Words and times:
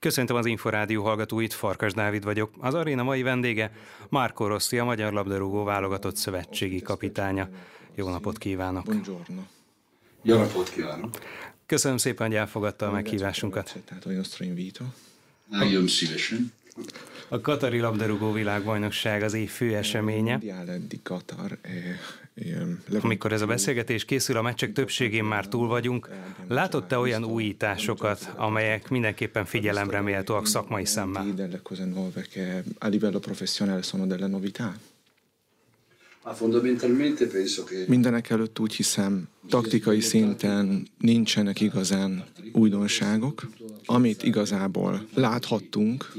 Köszöntöm 0.00 0.36
az 0.36 0.46
Inforádió 0.46 1.02
hallgatóit, 1.02 1.52
Farkas 1.52 1.92
Dávid 1.92 2.24
vagyok. 2.24 2.50
Az 2.58 2.74
aréna 2.74 3.02
mai 3.02 3.22
vendége 3.22 3.72
Márko 4.08 4.46
Rossi, 4.46 4.78
a 4.78 4.84
Magyar 4.84 5.12
Labdarúgó 5.12 5.64
válogatott 5.64 6.16
szövetségi 6.16 6.82
kapitánya. 6.82 7.48
Jó 7.94 8.08
napot 8.08 8.38
kívánok! 8.38 8.84
Buongiorno. 8.84 9.42
Jó 10.22 10.36
napot 10.36 10.70
kívánok! 10.70 11.18
Köszönöm 11.66 11.96
szépen, 11.96 12.26
hogy 12.26 12.36
elfogadta 12.36 12.88
a 12.88 12.90
meghívásunkat. 12.90 13.76
Nagyon 15.48 15.86
szívesen. 15.86 16.52
A 17.28 17.40
Katari 17.40 17.78
Labdarúgó 17.80 18.32
Világbajnokság 18.32 19.22
az 19.22 19.32
év 19.32 19.50
fő 19.50 19.76
eseménye. 19.76 20.40
Amikor 23.00 23.32
ez 23.32 23.40
a 23.40 23.46
beszélgetés 23.46 24.04
készül, 24.04 24.36
a 24.36 24.42
meccsek 24.42 24.72
többségén 24.72 25.24
már 25.24 25.48
túl 25.48 25.68
vagyunk. 25.68 26.08
Látott-e 26.48 26.98
olyan 26.98 27.24
újításokat, 27.24 28.32
amelyek 28.36 28.88
mindenképpen 28.88 29.44
figyelemre 29.44 30.00
méltóak 30.00 30.46
szakmai 30.46 30.84
szemmel? 30.84 31.22
Mindenek 37.86 38.30
előtt 38.30 38.58
úgy 38.58 38.74
hiszem, 38.74 39.28
taktikai 39.48 40.00
szinten 40.00 40.88
nincsenek 40.98 41.60
igazán 41.60 42.24
újdonságok. 42.52 43.48
Amit 43.86 44.22
igazából 44.22 45.06
láthattunk, 45.14 46.12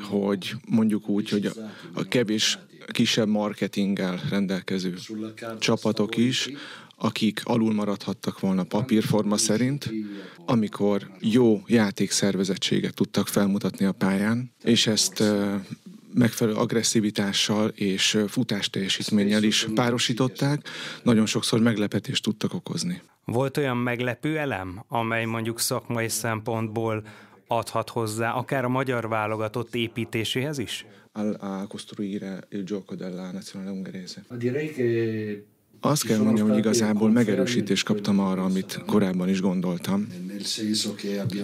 hogy 0.00 0.54
mondjuk 0.68 1.08
úgy, 1.08 1.28
hogy 1.28 1.46
a, 1.46 1.52
a 1.92 2.04
kevés 2.04 2.58
kisebb 2.90 3.28
marketinggel 3.28 4.20
rendelkező 4.30 4.94
csapatok 5.58 6.16
is, 6.16 6.48
akik 6.96 7.40
alul 7.44 7.72
maradhattak 7.72 8.40
volna 8.40 8.62
papírforma 8.62 9.36
szerint, 9.36 9.92
amikor 10.44 11.10
jó 11.20 11.62
játékszervezettséget 11.66 12.94
tudtak 12.94 13.28
felmutatni 13.28 13.84
a 13.84 13.92
pályán, 13.92 14.52
és 14.62 14.86
ezt 14.86 15.22
megfelelő 16.14 16.56
agresszivitással 16.56 17.68
és 17.68 18.18
futás 18.28 18.70
teljesítménnyel 18.70 19.42
is 19.42 19.66
párosították, 19.74 20.68
nagyon 21.02 21.26
sokszor 21.26 21.60
meglepetést 21.60 22.22
tudtak 22.22 22.54
okozni. 22.54 23.02
Volt 23.24 23.56
olyan 23.56 23.76
meglepő 23.76 24.38
elem, 24.38 24.84
amely 24.88 25.24
mondjuk 25.24 25.60
szakmai 25.60 26.08
szempontból 26.08 27.02
adhat 27.52 27.90
hozzá, 27.90 28.30
akár 28.30 28.64
a 28.64 28.68
magyar 28.68 29.08
válogatott 29.08 29.74
építéséhez 29.74 30.58
is? 30.58 30.86
A 31.38 31.66
costruire 31.66 32.38
il 32.50 32.64
gioco 32.64 32.94
della 32.94 33.32
nazionale 33.32 33.70
ungherese. 33.70 34.24
Ma 34.28 34.36
direi 34.36 34.72
che 34.72 34.84
Azt 35.80 36.04
kell 36.04 36.18
mondjam, 36.18 36.48
hogy 36.48 36.58
igazából 36.58 37.10
megerősítést 37.10 37.84
kaptam 37.84 38.18
arra, 38.18 38.44
amit 38.44 38.82
korábban 38.86 39.28
is 39.28 39.40
gondoltam. 39.40 40.06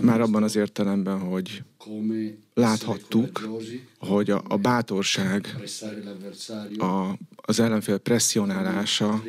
Már 0.01 0.21
abban 0.21 0.43
az 0.43 0.57
értelemben, 0.57 1.19
hogy 1.19 1.63
láthattuk, 2.55 3.49
hogy 3.99 4.31
a, 4.31 4.43
a 4.49 4.57
bátorság, 4.57 5.57
a, 6.79 7.19
az 7.37 7.61
ellenfél 7.61 7.99
presszionálása, 7.99 9.23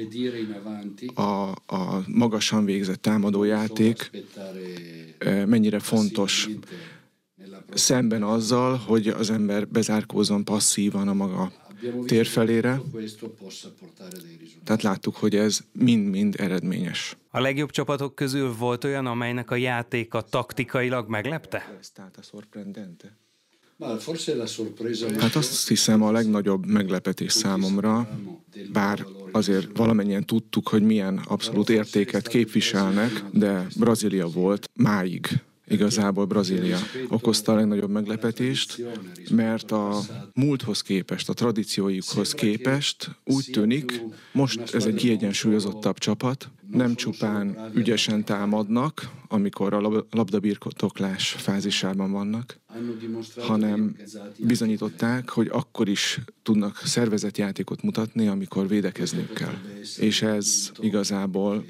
a, 1.13 1.21
a 1.75 2.03
magasan 2.07 2.65
végzett 2.65 3.01
támadójáték 3.01 4.11
eh, 5.17 5.45
mennyire 5.45 5.79
fontos 5.79 6.49
szemben 7.73 8.23
azzal, 8.23 8.75
hogy 8.75 9.07
az 9.07 9.29
ember 9.29 9.67
bezárkózzon 9.67 10.43
passzívan 10.43 11.07
a 11.07 11.13
maga 11.13 11.51
Abbiamo 11.77 12.01
visto 12.01 12.15
tér 12.15 12.25
che 12.25 12.31
felére. 12.31 12.75
tutto 12.75 12.89
questo 12.89 13.29
possa 13.29 13.71
portare 13.79 14.17
dei 14.17 14.35
risultati. 14.35 14.63
Tehát 14.63 14.81
láttuk, 14.81 15.15
hogy 15.15 15.35
ez 15.35 15.59
mind-mind 15.71 16.35
eredményes. 16.37 17.17
A 17.29 17.39
legjobb 17.39 17.69
csapatok 17.69 18.15
közül 18.15 18.55
volt 18.55 18.83
olyan, 18.83 19.05
amelynek 19.05 19.51
a 19.51 19.55
játéka 19.55 20.21
taktikailag 20.21 21.09
meglepte? 21.09 21.79
Hát 25.19 25.35
azt 25.35 25.67
hiszem 25.67 26.01
a 26.01 26.11
legnagyobb 26.11 26.65
meglepetés 26.65 27.31
számomra, 27.31 28.09
bár 28.71 29.05
azért 29.31 29.77
valamennyien 29.77 30.25
tudtuk, 30.25 30.67
hogy 30.67 30.83
milyen 30.83 31.17
abszolút 31.17 31.69
értéket 31.69 32.27
képviselnek, 32.27 33.23
de 33.31 33.67
Brazília 33.75 34.27
volt 34.27 34.69
máig. 34.73 35.27
Igazából 35.69 36.25
Brazília 36.25 36.77
okozta 37.09 37.51
a 37.51 37.55
legnagyobb 37.55 37.89
meglepetést, 37.89 38.83
mert 39.29 39.71
a 39.71 39.99
múlthoz 40.33 40.81
képest, 40.81 41.29
a 41.29 41.33
tradíciójukhoz 41.33 42.33
képest 42.33 43.11
úgy 43.25 43.49
tűnik, 43.51 44.01
most 44.31 44.73
ez 44.73 44.85
egy 44.85 44.95
kiegyensúlyozottabb 44.95 45.97
csapat, 45.97 46.49
nem 46.71 46.95
csupán 46.95 47.71
ügyesen 47.73 48.23
támadnak, 48.23 49.09
amikor 49.27 49.73
a 49.73 49.81
lab- 49.81 50.13
labdabirtoklás 50.13 51.29
fázisában 51.29 52.11
vannak, 52.11 52.59
hanem 53.37 53.95
bizonyították, 54.37 55.29
hogy 55.29 55.47
akkor 55.51 55.87
is 55.87 56.19
tudnak 56.43 56.81
szervezett 56.85 57.37
játékot 57.37 57.81
mutatni, 57.81 58.27
amikor 58.27 58.67
védekezniük 58.67 59.33
kell. 59.33 59.57
És 59.97 60.21
ez 60.21 60.71
igazából 60.79 61.65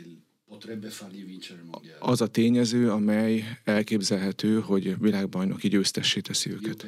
potrebbe 0.57 0.89
fargli 0.89 1.23
vincere 1.23 1.59
il 1.59 1.69
mondiale. 1.71 1.97
az 1.99 2.21
a 2.21 2.27
tényező, 2.27 2.91
amely 2.91 3.43
elképzelhető, 3.63 4.59
hogy 4.59 4.99
világbajnoki 4.99 5.67
győztessé 5.67 6.19
teszi 6.19 6.51
őket. 6.51 6.85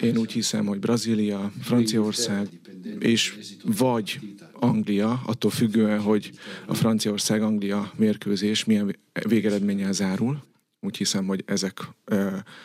Én 0.00 0.16
úgy 0.16 0.32
hiszem, 0.32 0.66
hogy 0.66 0.78
Brazília, 0.78 1.52
Franciaország 1.60 2.48
és 2.98 3.38
vagy 3.64 4.18
Anglia, 4.52 5.22
attól 5.26 5.50
függően, 5.50 6.00
hogy 6.00 6.30
a 6.66 6.74
Franciaország-Anglia 6.74 7.92
mérkőzés 7.96 8.64
milyen 8.64 8.96
végeredménnyel 9.28 9.92
zárul, 9.92 10.42
úgy 10.80 10.96
hiszem, 10.96 11.26
hogy 11.26 11.42
ezek 11.46 11.80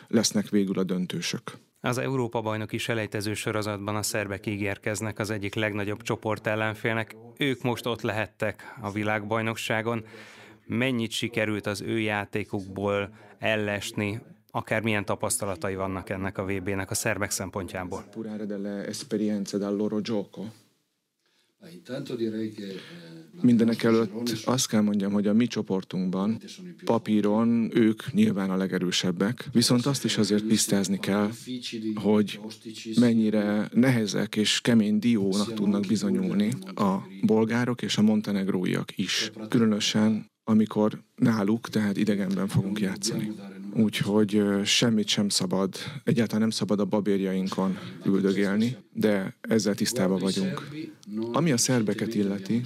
lesznek 0.08 0.50
végül 0.50 0.80
a 0.80 0.84
döntősök. 0.84 1.58
Az 1.82 1.98
Európa-bajnoki 1.98 2.78
selejtező 2.78 3.34
sorozatban 3.34 3.96
a 3.96 4.04
szerbek 4.04 4.46
ígérkeznek 4.46 5.20
az 5.20 5.30
egyik 5.30 5.56
legnagyobb 5.56 6.02
csoport 6.02 6.48
ellenfélnek. 6.48 7.16
Ők 7.38 7.62
most 7.62 7.86
ott 7.86 8.02
lehettek 8.02 8.76
a 8.82 8.92
világbajnokságon. 8.92 10.06
Mennyit 10.66 11.12
sikerült 11.12 11.66
az 11.66 11.81
ő 11.81 12.00
játékukból 12.00 13.14
ellesni, 13.40 14.22
akár 14.52 14.81
milyen 14.81 15.06
tapasztalatai 15.06 15.76
vannak 15.76 16.09
ennek 16.09 16.38
a 16.38 16.46
VB-nek 16.46 16.92
a 16.92 16.96
szerbek 16.96 17.31
szempontjából? 17.31 18.06
Eh, 18.66 18.88
Mindenek 23.42 23.84
előtt 23.84 24.31
azt 24.46 24.68
kell 24.68 24.81
mondjam, 24.81 25.12
hogy 25.12 25.28
a 25.28 25.34
mi 25.34 25.48
csoportunkban 25.48 26.42
papíron 26.86 27.70
ők 27.74 28.12
nyilván 28.12 28.50
a 28.50 28.56
legerősebbek, 28.56 29.50
viszont 29.52 29.86
azt 29.86 30.06
is 30.06 30.18
azért 30.18 30.47
tisztázni 30.47 31.00
kell, 31.00 31.30
hogy 31.96 32.40
mennyire 33.00 33.70
nehezek 33.74 34.36
és 34.36 34.62
kemény 34.62 35.00
diónak 35.00 35.53
tudnak 35.53 35.86
bizonyulni 35.86 36.52
a 36.76 36.97
bolgárok 37.22 37.82
és 37.82 37.97
a 37.97 38.02
montenegróiak 38.02 38.97
is. 38.97 39.32
Különösen, 39.50 40.34
amikor 40.48 41.04
náluk, 41.16 41.70
tehát 41.70 41.98
idegenben 41.98 42.48
fogunk 42.48 42.80
játszani. 42.80 43.32
Úgyhogy 43.74 44.44
semmit 44.64 45.08
sem 45.08 45.30
szabad, 45.30 45.76
egyáltalán 46.04 46.42
nem 46.42 46.50
szabad 46.50 46.80
a 46.80 46.86
babérjainkon 46.86 47.78
üldögélni, 48.06 48.78
de 48.94 49.38
ezzel 49.42 49.76
tisztában 49.76 50.20
vagyunk. 50.20 50.70
Ami 51.32 51.52
a 51.52 51.58
szerbeket 51.58 52.16
illeti, 52.16 52.62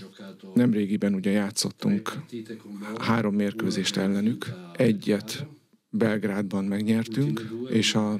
nemrégiben 0.53 1.13
ugye 1.13 1.31
játszottunk 1.31 2.11
három 2.97 3.35
mérkőzést 3.35 3.97
ellenük, 3.97 4.53
egyet 4.75 5.47
Belgrádban 5.89 6.65
megnyertünk, 6.65 7.49
és 7.69 7.95
a 7.95 8.19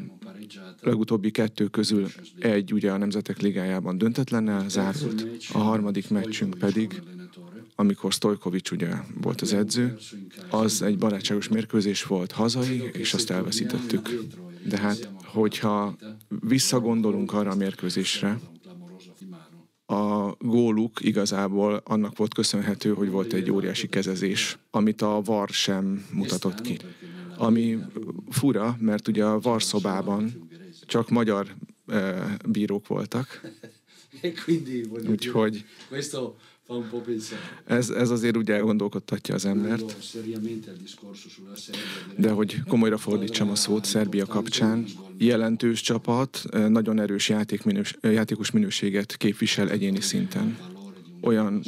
legutóbbi 0.81 1.31
kettő 1.31 1.67
közül 1.67 2.07
egy 2.39 2.73
ugye 2.73 2.91
a 2.91 2.97
Nemzetek 2.97 3.39
Ligájában 3.39 3.97
döntetlennel 3.97 4.69
zárult, 4.69 5.27
a 5.53 5.57
harmadik 5.57 6.09
meccsünk 6.09 6.57
pedig, 6.57 7.01
amikor 7.79 8.11
Stojkovic 8.11 8.71
ugye 8.71 8.89
volt 9.21 9.41
az 9.41 9.53
edző, 9.53 9.97
az 10.49 10.81
egy 10.81 10.97
barátságos 10.97 11.47
mérkőzés 11.47 12.03
volt 12.03 12.31
hazai, 12.31 12.89
és 12.93 13.13
azt 13.13 13.29
elveszítettük. 13.29 14.09
De 14.65 14.77
hát, 14.77 15.09
hogyha 15.23 15.95
visszagondolunk 16.39 17.33
arra 17.33 17.51
a 17.51 17.55
mérkőzésre, 17.55 18.39
a 19.85 20.35
góluk 20.39 20.99
igazából 21.01 21.81
annak 21.85 22.17
volt 22.17 22.33
köszönhető, 22.33 22.93
hogy 22.93 23.09
volt 23.09 23.33
egy 23.33 23.51
óriási 23.51 23.87
kezezés, 23.87 24.57
amit 24.71 25.01
a 25.01 25.21
VAR 25.21 25.49
sem 25.49 26.05
mutatott 26.13 26.61
ki. 26.61 26.77
Ami 27.37 27.77
fura, 28.29 28.77
mert 28.79 29.07
ugye 29.07 29.25
a 29.25 29.39
VAR 29.39 29.63
szobában 29.63 30.49
csak 30.85 31.09
magyar 31.09 31.55
eh, 31.87 32.23
bírók 32.47 32.87
voltak, 32.87 33.41
E 34.21 34.33
úgyhogy 35.09 35.65
ez, 37.65 37.89
ez 37.89 38.09
azért 38.09 38.37
úgy 38.37 38.51
elgondolkodtatja 38.51 39.35
az 39.35 39.45
embert. 39.45 39.95
De 42.17 42.29
hogy 42.29 42.63
komolyra 42.67 42.97
fordítsam 42.97 43.49
a 43.49 43.55
szót 43.55 43.85
Szerbia 43.85 44.25
kapcsán, 44.25 44.85
jelentős 45.17 45.81
csapat, 45.81 46.41
eh, 46.51 46.67
nagyon 46.67 46.99
erős 46.99 47.29
játékminős, 47.29 47.95
eh, 47.99 48.13
játékos 48.13 48.51
minőséget 48.51 49.17
képvisel 49.17 49.69
egyéni 49.69 50.01
szinten. 50.01 50.57
Olyan 51.21 51.63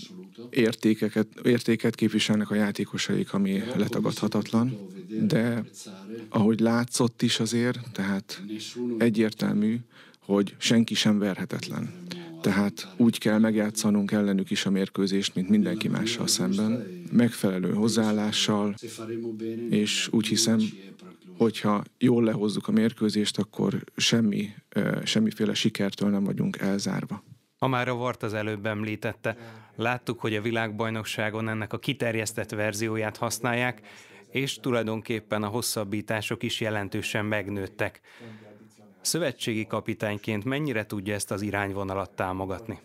értékeket, 0.50 1.28
értéket 1.44 1.96
képviselnek 1.96 2.50
a 2.50 2.56
játékosaik, 2.56 3.34
ami 3.34 3.64
letagadhatatlan, 3.76 4.78
de 5.28 5.64
ahogy 6.30 6.60
látszott 6.60 7.22
is 7.22 7.40
azért, 7.40 7.80
tehát 7.92 8.42
egyértelmű, 8.98 9.78
hogy 10.20 10.56
senki 10.58 10.94
sem 10.94 11.20
verhetetlen. 11.20 11.94
Tehát 12.42 12.94
úgy 12.98 13.18
kell 13.18 13.40
megjátszanunk 13.40 14.12
ellenük 14.12 14.52
is 14.52 14.66
a 14.66 14.70
mérkőzést, 14.70 15.36
mint 15.36 15.50
mindenki 15.50 15.88
mással 15.88 16.28
szemben, 16.28 16.88
megfelelő 17.12 17.74
hozzáállással, 17.74 18.76
és 19.70 20.10
úgy 20.12 20.28
hiszem, 20.28 20.60
hogyha 21.38 21.84
jól 21.98 22.24
lehozzuk 22.24 22.68
a 22.68 22.72
mérkőzést, 22.72 23.38
akkor 23.38 23.84
semmi, 23.96 24.50
semmiféle 25.04 25.54
sikertől 25.54 26.10
nem 26.10 26.24
vagyunk 26.24 26.58
elzárva. 26.58 27.24
Ha 27.58 27.68
már 27.68 27.88
a 27.88 27.96
Vart 27.96 28.24
az 28.24 28.34
előbb 28.34 28.66
említette, 28.66 29.38
láttuk, 29.76 30.20
hogy 30.20 30.36
a 30.36 30.42
világbajnokságon 30.42 31.50
ennek 31.50 31.74
a 31.74 31.80
kiterjesztett 31.80 32.50
verzióját 32.50 33.18
használják, 33.18 33.82
és 34.32 34.60
tulajdonképpen 34.62 35.44
a 35.44 35.48
hosszabbítások 35.48 36.44
is 36.44 36.62
jelentősen 36.62 37.26
megnőttek. 37.26 38.02
Szövetségi 39.02 39.68
kapitányként 39.68 40.44
mennyire 40.44 40.86
tudja 40.86 41.14
ezt 41.14 41.32
az 41.32 41.42
irányvonalat 41.42 42.10
támogatni? 42.16 42.80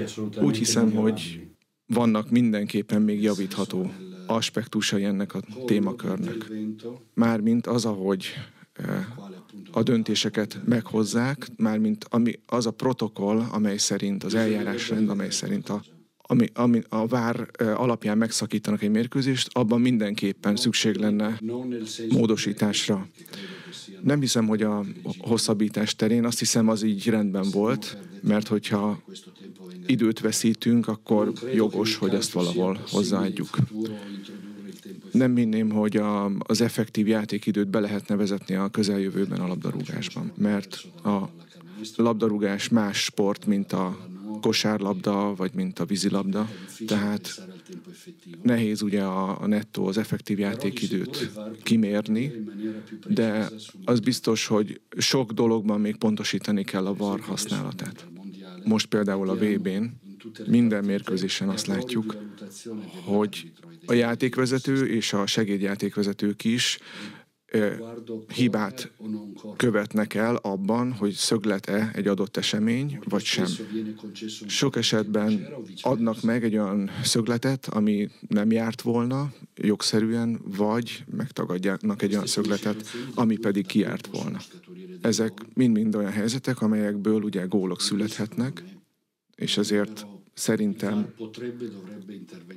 assolutamente 0.00 0.50
Úgy 0.50 0.56
hiszem, 0.56 0.92
hogy 0.92 1.46
vannak 1.86 2.30
mindenképpen 2.30 3.02
még 3.02 3.22
javítható 3.22 3.92
aspektusai 4.26 5.04
ennek 5.04 5.34
a 5.34 5.40
témakörnek. 5.66 6.50
Mármint 7.14 7.66
az, 7.66 7.84
ahogy 7.84 8.26
eh, 8.72 9.06
a 9.72 9.82
döntéseket 9.82 10.60
meghozzák, 10.64 11.48
mármint 11.56 12.06
ami, 12.08 12.32
az 12.46 12.66
a 12.66 12.70
protokoll, 12.70 13.40
amely 13.50 13.76
szerint 13.76 14.24
az 14.24 14.34
eljárásrend, 14.34 15.08
amely 15.08 15.30
szerint 15.30 15.68
a 15.68 15.82
ami, 16.30 16.48
ami 16.54 16.82
a 16.88 17.06
vár 17.06 17.50
alapján 17.58 18.18
megszakítanak 18.18 18.82
egy 18.82 18.90
mérkőzést, 18.90 19.48
abban 19.52 19.80
mindenképpen 19.80 20.56
szükség 20.56 20.96
lenne 20.96 21.40
módosításra. 22.08 23.06
Nem 24.02 24.20
hiszem, 24.20 24.46
hogy 24.46 24.62
a 24.62 24.84
hosszabbítás 25.18 25.96
terén, 25.96 26.24
azt 26.24 26.38
hiszem 26.38 26.68
az 26.68 26.82
így 26.82 27.08
rendben 27.08 27.50
volt, 27.52 27.96
mert 28.22 28.48
hogyha 28.48 29.02
időt 29.86 30.20
veszítünk, 30.20 30.88
akkor 30.88 31.32
jogos, 31.54 31.96
hogy 31.96 32.14
ezt 32.14 32.32
valahol 32.32 32.80
hozzáadjuk. 32.90 33.56
Nem 35.12 35.30
minném, 35.30 35.70
hogy 35.70 35.96
a, 35.96 36.24
az 36.38 36.60
effektív 36.60 37.06
játékidőt 37.06 37.68
be 37.68 37.80
lehetne 37.80 38.16
vezetni 38.16 38.54
a 38.54 38.68
közeljövőben 38.68 39.40
a 39.40 39.46
labdarúgásban, 39.46 40.32
mert 40.36 40.84
a 41.04 41.28
labdarúgás 41.96 42.68
más 42.68 43.04
sport, 43.04 43.46
mint 43.46 43.72
a 43.72 44.08
kosárlabda, 44.40 45.34
vagy 45.34 45.50
mint 45.54 45.78
a 45.78 45.84
vízilabda, 45.84 46.48
tehát 46.86 47.42
nehéz 48.42 48.82
ugye 48.82 49.02
a, 49.02 49.40
a 49.40 49.46
nettó, 49.46 49.86
az 49.86 49.98
effektív 49.98 50.38
játékidőt 50.38 51.30
kimérni, 51.62 52.32
de 53.06 53.48
az 53.84 54.00
biztos, 54.00 54.46
hogy 54.46 54.80
sok 54.98 55.32
dologban 55.32 55.80
még 55.80 55.96
pontosítani 55.96 56.64
kell 56.64 56.86
a 56.86 56.94
VAR 56.94 57.20
használatát. 57.20 58.06
Most 58.64 58.86
például 58.86 59.28
a 59.28 59.34
VB-n 59.34 59.84
minden 60.46 60.84
mérkőzésen 60.84 61.48
azt 61.48 61.66
látjuk, 61.66 62.16
hogy 63.04 63.52
a 63.86 63.92
játékvezető 63.92 64.86
és 64.86 65.12
a 65.12 65.26
segédjátékvezetők 65.26 66.44
is 66.44 66.78
hibát 68.34 68.92
követnek 69.56 70.14
el 70.14 70.36
abban, 70.36 70.92
hogy 70.92 71.12
szöglet-e 71.12 71.90
egy 71.94 72.06
adott 72.06 72.36
esemény, 72.36 72.98
vagy 73.04 73.24
sem. 73.24 73.46
Sok 74.46 74.76
esetben 74.76 75.46
adnak 75.80 76.22
meg 76.22 76.44
egy 76.44 76.56
olyan 76.56 76.90
szögletet, 77.02 77.66
ami 77.66 78.08
nem 78.28 78.50
járt 78.50 78.82
volna 78.82 79.32
jogszerűen, 79.54 80.40
vagy 80.44 81.04
megtagadják 81.16 81.80
egy 81.98 82.12
olyan 82.12 82.26
szögletet, 82.26 82.86
ami 83.14 83.36
pedig 83.36 83.66
kiárt 83.66 84.06
volna. 84.06 84.38
Ezek 85.02 85.32
mind-mind 85.54 85.94
olyan 85.94 86.12
helyzetek, 86.12 86.60
amelyekből 86.62 87.22
ugye 87.22 87.44
gólok 87.44 87.80
születhetnek, 87.80 88.62
és 89.36 89.56
ezért 89.56 90.06
Szerintem 90.38 91.14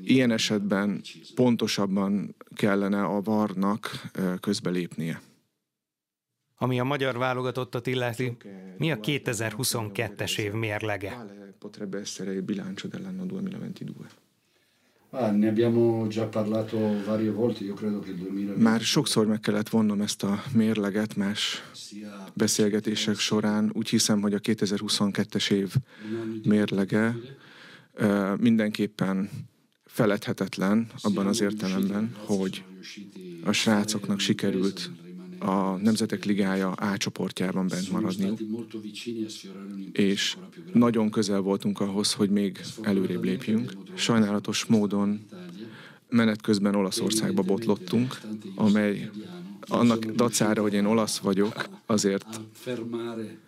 ilyen 0.03 0.31
esetben 0.31 1.01
pontosabban 1.35 2.35
kellene 2.55 3.03
a 3.03 3.21
varnak 3.21 4.01
közbelépnie. 4.39 5.21
Ami 6.55 6.79
a 6.79 6.83
magyar 6.83 7.17
válogatottat 7.17 7.87
illeti, 7.87 8.37
mi 8.77 8.91
a 8.91 8.99
2022-es 8.99 10.39
év 10.39 10.51
mérlege? 10.51 11.25
Potrebbe 11.59 11.97
essere 11.97 12.33
il 12.33 12.41
bilancio 12.41 12.89
dell'anno 12.89 13.25
2022. 13.25 14.05
Már 18.57 18.81
sokszor 18.81 19.27
meg 19.27 19.39
kellett 19.39 19.69
vonnom 19.69 20.01
ezt 20.01 20.23
a 20.23 20.43
mérleget 20.53 21.15
más 21.15 21.63
beszélgetések 22.33 23.17
során. 23.17 23.71
Úgy 23.73 23.89
hiszem, 23.89 24.21
hogy 24.21 24.33
a 24.33 24.39
2022-es 24.39 25.51
év 25.51 25.73
mérlege 26.43 27.15
mindenképpen 28.37 29.29
feledhetetlen 29.85 30.87
abban 31.01 31.27
az 31.27 31.41
értelemben, 31.41 32.15
hogy 32.25 32.63
a 33.43 33.51
srácoknak 33.51 34.19
sikerült 34.19 34.89
a 35.39 35.75
Nemzetek 35.75 36.25
Ligája 36.25 36.71
A 36.71 36.97
csoportjában 36.97 37.67
bent 37.67 37.91
maradniuk, 37.91 38.39
és 39.91 40.37
nagyon 40.73 41.09
közel 41.09 41.39
voltunk 41.39 41.79
ahhoz, 41.79 42.13
hogy 42.13 42.29
még 42.29 42.61
előrébb 42.81 43.23
lépjünk. 43.23 43.73
Sajnálatos 43.95 44.65
módon 44.65 45.25
menet 46.09 46.41
közben 46.41 46.75
Olaszországba 46.75 47.41
botlottunk, 47.41 48.19
amely 48.55 49.09
annak 49.67 50.05
dacára, 50.05 50.61
hogy 50.61 50.73
én 50.73 50.85
olasz 50.85 51.17
vagyok, 51.17 51.69
azért 51.85 52.41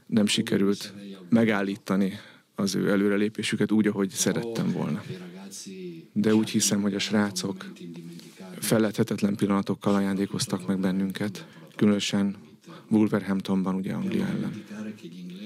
nem 0.05 0.25
sikerült 0.25 0.93
megállítani 1.29 2.13
az 2.63 2.75
ő 2.75 2.89
előrelépésüket 2.89 3.71
úgy, 3.71 3.87
ahogy 3.87 4.09
szerettem 4.09 4.71
volna. 4.71 5.03
De 6.13 6.35
úgy 6.35 6.49
hiszem, 6.49 6.81
hogy 6.81 6.95
a 6.95 6.99
srácok 6.99 7.71
feledhetetlen 8.59 9.35
pillanatokkal 9.35 9.95
ajándékoztak 9.95 10.67
meg 10.67 10.79
bennünket, 10.79 11.47
különösen 11.75 12.35
Wolverhamptonban, 12.89 13.75
ugye 13.75 13.93
Anglia 13.93 14.25
ellen. 14.25 14.63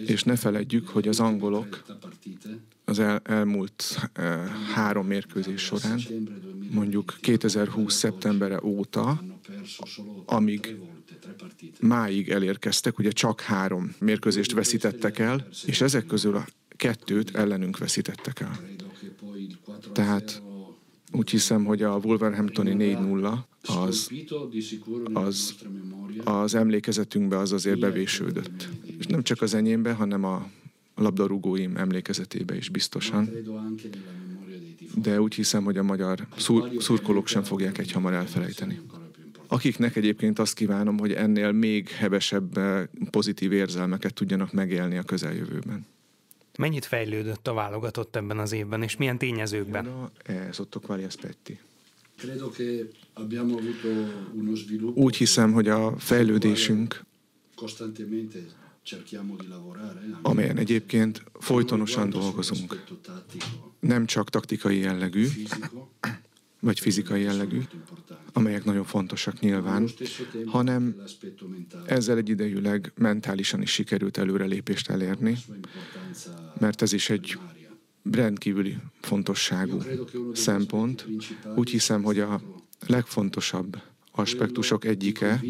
És 0.05 0.23
ne 0.23 0.35
feledjük, 0.35 0.87
hogy 0.87 1.07
az 1.07 1.19
angolok 1.19 1.83
az 2.85 2.99
el, 2.99 3.21
elmúlt 3.23 4.09
e, 4.13 4.23
három 4.73 5.07
mérkőzés 5.07 5.61
során, 5.61 5.99
mondjuk 6.71 7.17
2020. 7.21 7.93
szeptembere 7.93 8.59
óta, 8.63 9.24
amíg 10.25 10.75
máig 11.79 12.29
elérkeztek, 12.29 13.00
ugye 13.00 13.12
csak 13.12 13.41
három 13.41 13.95
mérkőzést 14.00 14.51
veszítettek 14.51 15.19
el, 15.19 15.47
és 15.65 15.81
ezek 15.81 16.05
közül 16.05 16.36
a 16.36 16.45
kettőt 16.77 17.36
ellenünk 17.36 17.77
veszítettek 17.77 18.39
el. 18.39 18.60
Tehát 19.91 20.41
úgy 21.12 21.29
hiszem, 21.29 21.65
hogy 21.65 21.81
a 21.81 22.00
Wolverhamptoni 22.03 22.96
4-0 22.98 23.38
az, 23.62 24.12
az, 25.13 25.55
az 26.24 26.55
emlékezetünkbe 26.55 27.38
az 27.38 27.51
azért 27.51 27.79
bevésődött. 27.79 28.69
És 28.98 29.05
nem 29.05 29.24
csak 29.24 29.41
az 29.41 29.53
enyémbe, 29.53 29.91
hanem 29.93 30.24
a 30.24 30.50
labdarúgóim 30.96 31.77
emlékezetébe 31.77 32.55
is 32.55 32.69
biztosan. 32.69 33.29
De 34.96 35.22
úgy 35.22 35.36
hiszem, 35.36 35.63
hogy 35.63 35.77
a 35.77 35.84
magyar 35.84 36.27
szur, 36.38 36.69
szurkolók 36.79 37.27
sem 37.27 37.43
fogják 37.43 37.77
egy 37.77 37.91
hamar 37.91 38.13
elfelejteni. 38.13 38.79
Akiknek 39.48 39.96
egyébként 39.96 40.39
azt 40.39 40.53
kívánom, 40.53 40.98
hogy 40.98 41.12
ennél 41.13 41.51
még 41.51 41.89
hevesebb 41.89 42.57
eh, 42.57 42.84
pozitív 43.12 43.51
érzelmeket 43.51 44.13
tudjanak 44.13 44.53
megélni 44.53 44.98
a 44.98 45.03
közeljövőben. 45.03 45.86
Mennyit 46.57 46.85
fejlődött 46.85 47.47
a 47.47 47.53
válogatott 47.53 48.15
ebben 48.15 48.37
az 48.39 48.51
évben, 48.51 48.83
és 48.83 48.97
milyen 48.97 49.17
tényezőkben? 49.17 50.09
Eh, 50.23 50.49
Úgy 54.93 55.15
hiszem, 55.15 55.53
hogy 55.53 55.67
a 55.67 55.97
fejlődésünk 55.97 57.05
amelyen 60.21 60.57
egyébként 60.57 61.23
folytonosan 61.39 62.09
dolgozunk. 62.09 62.83
Nem 63.79 64.05
csak 64.05 64.29
taktikai 64.29 64.77
jellegű, 64.79 65.27
vagy 66.59 66.79
fizikai 66.79 67.21
jellegű, 67.21 67.61
amelyek 68.33 68.63
nagyon 68.63 68.83
fontosak 68.83 69.39
nyilván, 69.39 69.89
hanem 70.45 70.95
ezzel 71.85 72.17
egyidejűleg 72.17 72.91
mentálisan 72.95 73.61
is 73.61 73.71
sikerült 73.71 74.17
előrelépést 74.17 74.89
elérni, 74.89 75.37
mert 76.59 76.81
ez 76.81 76.93
is 76.93 77.09
egy 77.09 77.37
rendkívüli 78.11 78.77
fontosságú 79.01 79.81
szempont. 80.33 81.07
Úgy 81.55 81.69
hiszem, 81.69 82.03
hogy 82.03 82.19
a 82.19 82.41
legfontosabb 82.87 83.81
aspektusok 84.11 84.85
egyike, 84.85 85.43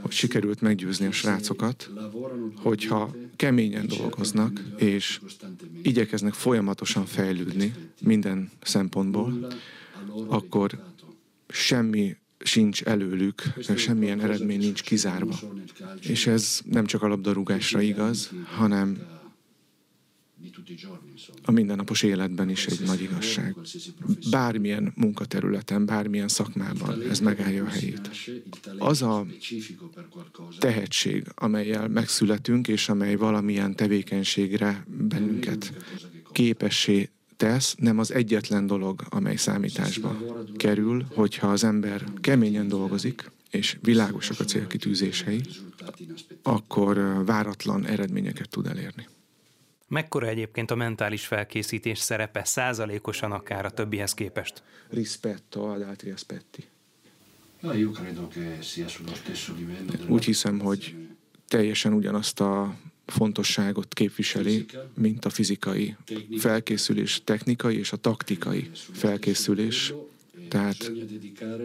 hogy 0.00 0.12
sikerült 0.12 0.60
meggyőzni 0.60 1.06
a 1.06 1.12
srácokat, 1.12 1.90
hogyha 2.56 3.14
keményen 3.36 3.86
dolgoznak, 3.86 4.62
és 4.76 5.20
igyekeznek 5.82 6.32
folyamatosan 6.32 7.06
fejlődni 7.06 7.74
minden 8.00 8.50
szempontból, 8.62 9.46
akkor 10.28 10.94
semmi 11.48 12.16
sincs 12.38 12.82
előlük, 12.82 13.42
semmilyen 13.76 14.20
eredmény 14.20 14.58
nincs 14.58 14.82
kizárva. 14.82 15.38
És 16.00 16.26
ez 16.26 16.60
nem 16.64 16.86
csak 16.86 17.02
a 17.02 17.08
labdarúgásra 17.08 17.80
igaz, 17.80 18.30
hanem 18.44 18.98
a 21.42 21.50
mindennapos 21.50 22.02
életben 22.02 22.48
is 22.48 22.66
egy 22.66 22.80
nagy 22.86 23.02
igazság. 23.02 23.56
Bármilyen 24.30 24.92
munkaterületen, 24.96 25.86
bármilyen 25.86 26.28
szakmában 26.28 27.02
ez 27.02 27.20
megállja 27.20 27.64
a 27.64 27.68
helyét. 27.68 28.10
Az 28.78 29.02
a 29.02 29.26
tehetség, 30.58 31.24
amelyel 31.34 31.88
megszületünk, 31.88 32.68
és 32.68 32.88
amely 32.88 33.14
valamilyen 33.14 33.76
tevékenységre 33.76 34.86
bennünket 35.08 35.72
képessé 36.32 37.10
tesz, 37.36 37.74
nem 37.78 37.98
az 37.98 38.12
egyetlen 38.12 38.66
dolog, 38.66 39.02
amely 39.08 39.36
számításba 39.36 40.18
kerül, 40.56 41.04
hogyha 41.14 41.46
az 41.46 41.64
ember 41.64 42.04
keményen 42.20 42.68
dolgozik, 42.68 43.30
és 43.50 43.78
világosak 43.82 44.40
a 44.40 44.44
célkitűzései, 44.44 45.40
akkor 46.42 47.24
váratlan 47.24 47.86
eredményeket 47.86 48.48
tud 48.48 48.66
elérni. 48.66 49.08
Mekkora 49.88 50.26
egyébként 50.26 50.70
a 50.70 50.74
mentális 50.74 51.26
felkészítés 51.26 51.98
szerepe 51.98 52.44
százalékosan 52.44 53.32
akár 53.32 53.64
a 53.64 53.70
többihez 53.70 54.14
képest? 54.14 54.62
Rispetto 54.88 55.60
ad 55.60 55.82
altri 55.82 56.10
aspetti. 56.10 56.64
Úgy 60.08 60.24
hiszem, 60.24 60.58
hogy 60.58 60.94
teljesen 61.48 61.92
ugyanazt 61.92 62.40
a 62.40 62.76
fontosságot 63.06 63.94
képviseli, 63.94 64.64
mint 64.94 65.24
a 65.24 65.30
fizikai 65.30 65.96
felkészülés, 66.36 67.20
technikai 67.24 67.78
és 67.78 67.92
a 67.92 67.96
taktikai 67.96 68.70
felkészülés. 68.92 69.94
Tehát 70.48 70.92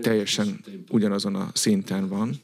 teljesen 0.02 0.60
ugyanazon 0.90 1.36
a 1.36 1.52
szinten 1.54 2.08
van, 2.08 2.42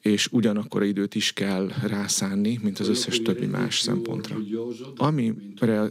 és 0.00 0.28
ugyanakkor 0.30 0.82
időt 0.82 1.14
is 1.14 1.32
kell 1.32 1.70
rászánni, 1.86 2.58
mint 2.62 2.78
az 2.78 2.88
összes 2.88 3.22
többi 3.22 3.46
más 3.46 3.80
szempontra. 3.80 4.36
Amire 4.96 5.90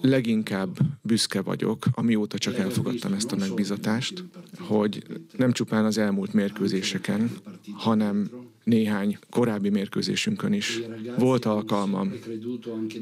leginkább 0.00 0.78
büszke 1.02 1.40
vagyok, 1.40 1.86
amióta 1.92 2.38
csak 2.38 2.58
elfogadtam 2.58 3.12
ezt 3.12 3.32
a 3.32 3.36
megbizatást, 3.36 4.24
hogy 4.58 5.02
nem 5.36 5.52
csupán 5.52 5.84
az 5.84 5.98
elmúlt 5.98 6.32
mérkőzéseken, 6.32 7.30
hanem 7.72 8.30
néhány 8.68 9.18
korábbi 9.30 9.68
mérkőzésünkön 9.68 10.52
is 10.52 10.80
volt 11.18 11.44
alkalmam 11.44 12.12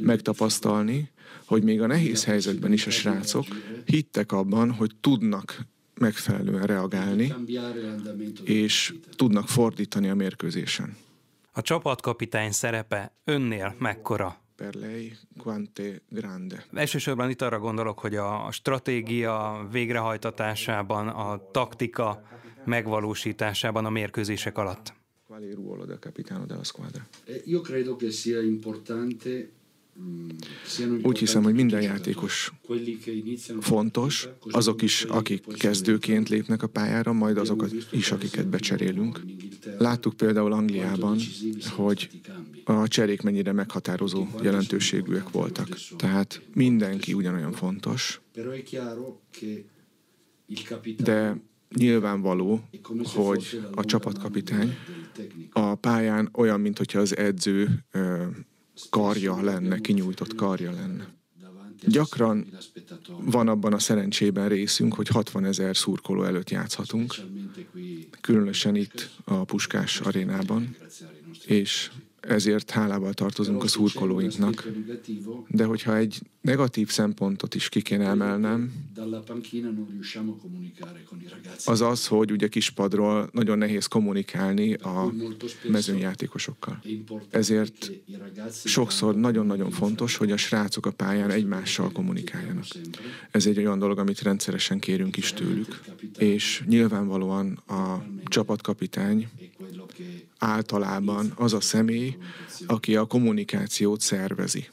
megtapasztalni, 0.01 1.11
hogy 1.45 1.63
még 1.63 1.81
a 1.81 1.87
nehéz 1.87 2.25
helyzetben 2.25 2.73
is 2.73 2.87
a 2.87 2.91
srácok 2.91 3.47
hittek 3.85 4.33
abban, 4.33 4.73
hogy 4.73 4.93
tudnak 5.01 5.67
megfelelően 6.01 6.67
reagálni, 6.67 7.35
és 8.45 8.95
tudnak 9.17 9.49
fordítani 9.49 10.09
a 10.09 10.15
mérkőzésen. 10.15 10.97
A 11.53 11.63
csapatkapitány 11.63 12.51
szerepe 12.51 13.13
önnél 13.25 13.75
mekkora? 13.79 14.41
Per 14.57 14.75
lei 14.75 15.13
quante 15.39 16.03
grande. 16.09 16.65
Elsősorban 16.73 17.31
itt 17.31 17.43
arra 17.43 17.59
gondolok, 17.59 17.99
hogy 17.99 18.15
a 18.15 18.49
stratégia 18.51 19.67
végrehajtatásában, 19.71 21.09
a 21.09 21.51
taktika 21.51 22.23
megvalósításában 22.65 23.85
a 23.85 23.91
mérkőzések 23.91 24.59
alatt. 24.59 24.95
Qual 25.37 25.49
è 25.49 25.51
il 25.51 25.57
ruolo 25.57 25.85
del 25.85 25.99
capitano 25.99 26.47
della 26.47 26.65
squadra? 26.65 27.07
Io 27.45 27.61
credo 27.61 27.95
che 27.95 28.11
sia 28.11 28.41
importante 28.41 29.51
úgy 31.03 31.19
hiszem, 31.19 31.43
hogy 31.43 31.55
minden 31.55 31.83
játékos 31.83 32.53
fontos, 33.61 34.29
azok 34.51 34.83
is, 34.83 35.03
akik 35.03 35.47
kezdőként 35.47 36.29
lépnek 36.29 36.63
a 36.63 36.67
pályára, 36.67 37.13
majd 37.13 37.39
azokat 37.39 37.73
is, 37.91 38.13
akiket 38.13 38.49
becserélünk. 38.49 39.21
Láttuk 39.79 40.17
például 40.17 40.53
Angliában, 40.53 41.19
hogy 41.77 42.09
a 42.65 42.89
cserék 42.89 43.23
mennyire 43.23 43.53
meghatározó 43.53 44.27
jelentőségűek 44.43 45.31
voltak. 45.31 45.69
Tehát 45.97 46.43
mindenki 46.55 47.13
ugyanolyan 47.13 47.53
fontos, 47.53 48.21
de 50.97 51.41
nyilvánvaló, 51.75 52.69
hogy 53.05 53.63
a 53.75 53.85
csapatkapitány 53.85 54.77
a 55.53 55.75
pályán 55.75 56.29
olyan, 56.33 56.61
mintha 56.61 56.99
az 56.99 57.17
edző 57.17 57.85
karja 58.91 59.43
lenne, 59.43 59.79
kinyújtott 59.79 60.35
karja 60.35 60.71
lenne. 60.73 61.15
Gyakran 61.87 62.47
van 63.21 63.49
abban 63.49 63.73
a 63.73 63.79
szerencsében 63.79 64.49
részünk, 64.49 64.95
hogy 64.95 65.09
60 65.09 65.45
ezer 65.45 65.77
szurkoló 65.77 66.23
előtt 66.25 66.51
játszhatunk, 66.51 67.15
különösen 68.21 68.77
itt 68.77 69.11
a 69.25 69.45
Puskás 69.45 70.01
arénában, 70.01 70.77
és 71.47 71.91
ezért 72.29 72.71
hálával 72.71 73.13
tartozunk 73.13 73.63
a 73.63 73.69
szurkolóinknak. 73.69 74.69
De 75.49 75.65
hogyha 75.65 75.97
egy 75.97 76.21
negatív 76.41 76.89
szempontot 76.91 77.55
is 77.55 77.69
ki 77.69 77.83
kéne 77.83 78.05
emelnem, 78.05 78.73
az 81.65 81.81
az, 81.81 82.07
hogy 82.07 82.33
ugye 82.33 82.49
kispadról 82.49 83.29
nagyon 83.33 83.59
nehéz 83.59 83.87
kommunikálni 83.87 84.75
a 84.75 85.13
mezőnyjátékosokkal. 85.69 86.83
Ezért 87.31 87.93
sokszor 88.65 89.17
nagyon-nagyon 89.17 89.71
fontos, 89.71 90.17
hogy 90.17 90.31
a 90.31 90.37
srácok 90.37 90.87
a 90.87 90.91
pályán 90.91 91.31
egymással 91.31 91.93
kommunikáljanak. 91.93 92.65
Ez 93.31 93.47
egy 93.47 93.59
olyan 93.59 93.79
dolog, 93.79 93.99
amit 93.99 94.23
rendszeresen 94.23 94.79
kérünk 94.79 95.17
is 95.17 95.33
tőlük, 95.33 95.81
és 96.19 96.65
nyilvánvalóan 96.67 97.63
a 97.67 98.05
csapatkapitány 98.25 99.29
általában 100.39 101.33
az 101.37 101.53
a 101.53 101.61
személy, 101.61 102.17
aki 102.67 102.97
a 102.97 103.07
kommunikációt 103.07 104.01
szervezi. 104.01 104.69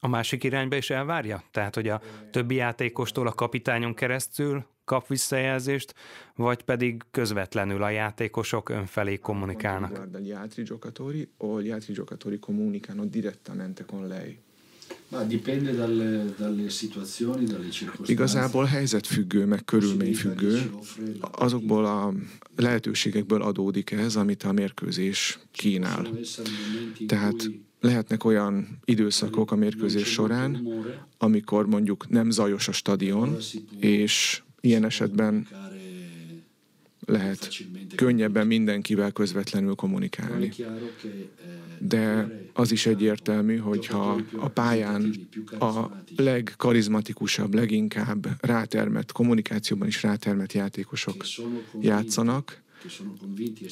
A 0.00 0.08
másik 0.08 0.44
irányba 0.44 0.76
is 0.76 0.90
elvárja? 0.90 1.42
Tehát, 1.50 1.74
hogy 1.74 1.88
a 1.88 2.00
többi 2.30 2.54
játékostól 2.54 3.26
a 3.26 3.32
kapitányon 3.32 3.94
keresztül 3.94 4.64
kap 4.84 5.06
visszajelzést, 5.06 5.94
vagy 6.34 6.62
pedig 6.62 7.02
közvetlenül 7.10 7.82
a 7.82 7.90
játékosok 7.90 8.68
önfelé 8.68 9.18
kommunikálnak? 9.18 10.06
Gli 10.18 10.32
altri 10.32 10.62
giocatori 10.62 11.28
o 11.36 11.56
gli 11.56 11.70
altri 11.70 11.92
giocatori 11.92 12.38
comunicano 12.38 13.04
direttamente 13.04 13.84
con 13.84 14.06
lei? 14.06 14.38
Igazából 18.06 18.64
helyzetfüggő, 18.64 19.44
meg 19.44 19.64
körülményfüggő. 19.64 20.70
Azokból 21.20 21.86
a 21.86 22.12
lehetőségekből 22.56 23.42
adódik 23.42 23.90
ez, 23.90 24.16
amit 24.16 24.42
a 24.42 24.52
mérkőzés 24.52 25.38
kínál. 25.52 26.08
Tehát 27.06 27.50
lehetnek 27.80 28.24
olyan 28.24 28.78
időszakok 28.84 29.52
a 29.52 29.56
mérkőzés 29.56 30.08
során, 30.08 30.68
amikor 31.18 31.66
mondjuk 31.66 32.08
nem 32.08 32.30
zajos 32.30 32.68
a 32.68 32.72
stadion, 32.72 33.36
és 33.78 34.42
ilyen 34.60 34.84
esetben 34.84 35.46
lehet 37.08 37.48
könnyebben 37.96 38.46
mindenkivel 38.46 39.12
közvetlenül 39.12 39.74
kommunikálni. 39.74 40.52
De 41.78 42.28
az 42.52 42.72
is 42.72 42.86
egyértelmű, 42.86 43.56
hogyha 43.56 44.20
a 44.36 44.48
pályán 44.48 45.14
a 45.58 45.84
legkarizmatikusabb, 46.16 47.54
leginkább 47.54 48.26
rátermett, 48.40 49.12
kommunikációban 49.12 49.88
is 49.88 50.02
rátermett 50.02 50.52
játékosok 50.52 51.24
játszanak, 51.80 52.62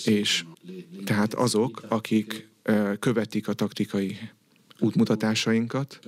és 0.04 0.44
tehát 1.04 1.34
azok, 1.34 1.82
akik 1.88 2.48
követik 2.98 3.48
a 3.48 3.52
taktikai 3.52 4.16
útmutatásainkat, 4.78 5.98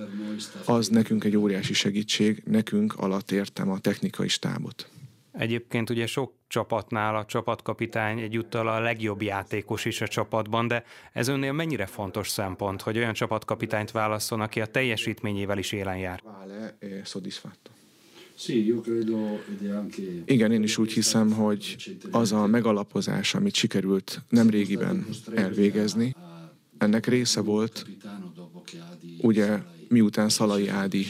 az 0.65 0.87
nekünk 0.87 1.23
egy 1.23 1.35
óriási 1.35 1.73
segítség, 1.73 2.43
nekünk 2.45 2.93
alatt 2.93 3.31
értem 3.31 3.69
a 3.69 3.79
technikai 3.79 4.27
stábot. 4.27 4.89
Egyébként 5.39 5.89
ugye 5.89 6.07
sok 6.07 6.33
csapatnál 6.47 7.15
a 7.15 7.25
csapatkapitány 7.25 8.19
egyúttal 8.19 8.67
a 8.67 8.79
legjobb 8.79 9.21
játékos 9.21 9.85
is 9.85 10.01
a 10.01 10.07
csapatban, 10.07 10.67
de 10.67 10.83
ez 11.13 11.27
önnél 11.27 11.51
mennyire 11.51 11.85
fontos 11.85 12.29
szempont, 12.29 12.81
hogy 12.81 12.97
olyan 12.97 13.13
csapatkapitányt 13.13 13.91
válasszon, 13.91 14.41
aki 14.41 14.61
a 14.61 14.65
teljesítményével 14.65 15.57
is 15.57 15.71
élen 15.71 15.97
jár? 15.97 16.23
Igen, 20.25 20.51
én 20.51 20.63
is 20.63 20.77
úgy 20.77 20.91
hiszem, 20.91 21.31
hogy 21.31 21.95
az 22.11 22.31
a 22.31 22.45
megalapozás, 22.45 23.35
amit 23.35 23.53
sikerült 23.53 24.21
nem 24.29 24.49
régiben 24.49 25.05
elvégezni, 25.35 26.15
ennek 26.77 27.05
része 27.05 27.41
volt, 27.41 27.85
ugye 29.21 29.57
miután 29.87 30.29
Szalai 30.29 30.67
Ádi 30.67 31.05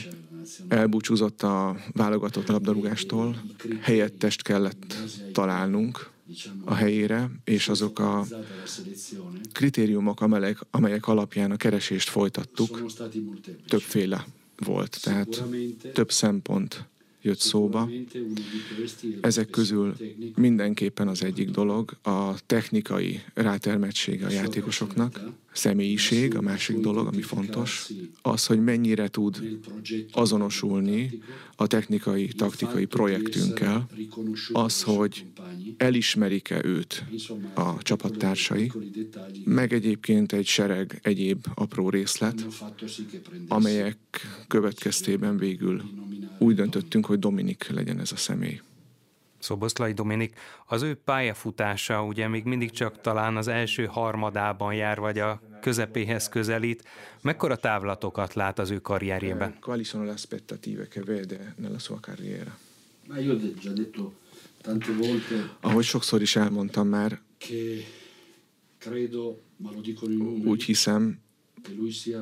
elbúcsúzott 0.67 1.43
a 1.43 1.77
válogatott 1.93 2.47
labdarúgástól, 2.47 3.41
helyettest 3.81 4.41
kellett 4.41 4.95
találnunk, 5.33 6.09
a 6.65 6.73
helyére, 6.73 7.29
és 7.43 7.67
azok 7.67 7.99
a 7.99 8.25
kritériumok, 9.53 10.21
amelyek, 10.21 10.57
amelyek 10.71 11.07
alapján 11.07 11.51
a 11.51 11.55
keresést 11.55 12.09
folytattuk, 12.09 12.85
többféle 13.67 14.25
volt. 14.57 15.01
Tehát 15.01 15.43
több 15.93 16.11
szempont 16.11 16.87
jött 17.21 17.39
szóba. 17.39 17.89
Ezek 19.21 19.49
közül 19.49 19.95
mindenképpen 20.35 21.07
az 21.07 21.23
egyik 21.23 21.49
dolog 21.49 21.97
a 22.01 22.45
technikai 22.45 23.21
rátermettsége 23.33 24.25
a 24.25 24.29
játékosoknak, 24.29 25.21
személyiség, 25.53 26.35
a 26.35 26.41
másik 26.41 26.77
dolog, 26.77 27.07
ami 27.07 27.21
fontos, 27.21 27.89
az, 28.21 28.45
hogy 28.45 28.63
mennyire 28.63 29.07
tud 29.07 29.59
azonosulni 30.11 31.21
a 31.55 31.67
technikai, 31.67 32.27
taktikai 32.27 32.85
projektünkkel, 32.85 33.87
az, 34.51 34.83
hogy 34.83 35.25
elismerik-e 35.77 36.61
őt 36.63 37.05
a 37.53 37.81
csapattársai, 37.81 38.71
meg 39.43 39.73
egyébként 39.73 40.33
egy 40.33 40.45
sereg 40.45 40.99
egyéb 41.03 41.45
apró 41.53 41.89
részlet, 41.89 42.45
amelyek 43.47 43.97
következtében 44.47 45.37
végül 45.37 45.81
úgy 46.39 46.55
döntöttünk, 46.55 47.05
hogy 47.05 47.19
Dominik 47.19 47.69
legyen 47.69 47.99
ez 47.99 48.11
a 48.11 48.15
személy. 48.15 48.61
Szoboszlai 49.39 49.93
Dominik, 49.93 50.39
az 50.65 50.81
ő 50.81 50.95
pályafutása 50.95 52.03
ugye 52.03 52.27
még 52.27 52.43
mindig 52.43 52.71
csak 52.71 53.01
talán 53.01 53.37
az 53.37 53.47
első 53.47 53.85
harmadában 53.85 54.73
jár, 54.73 54.99
vagy 54.99 55.19
a 55.19 55.41
közepéhez 55.61 56.29
közelít. 56.29 56.83
Mekkora 57.21 57.55
távlatokat 57.55 58.33
lát 58.33 58.59
az 58.59 58.69
ő 58.69 58.79
karrierjében? 58.79 59.57
Quali 59.59 59.83
sono 59.83 60.03
le 60.03 60.11
aspettative 60.11 60.87
che 60.87 61.03
vede 61.03 61.53
nella 61.57 61.79
sua 61.79 61.99
carriera? 61.99 62.57
Ahogy 65.61 65.83
sokszor 65.83 66.21
is 66.21 66.35
elmondtam 66.35 66.87
már, 66.87 67.21
úgy 70.45 70.63
hiszem, 70.63 71.19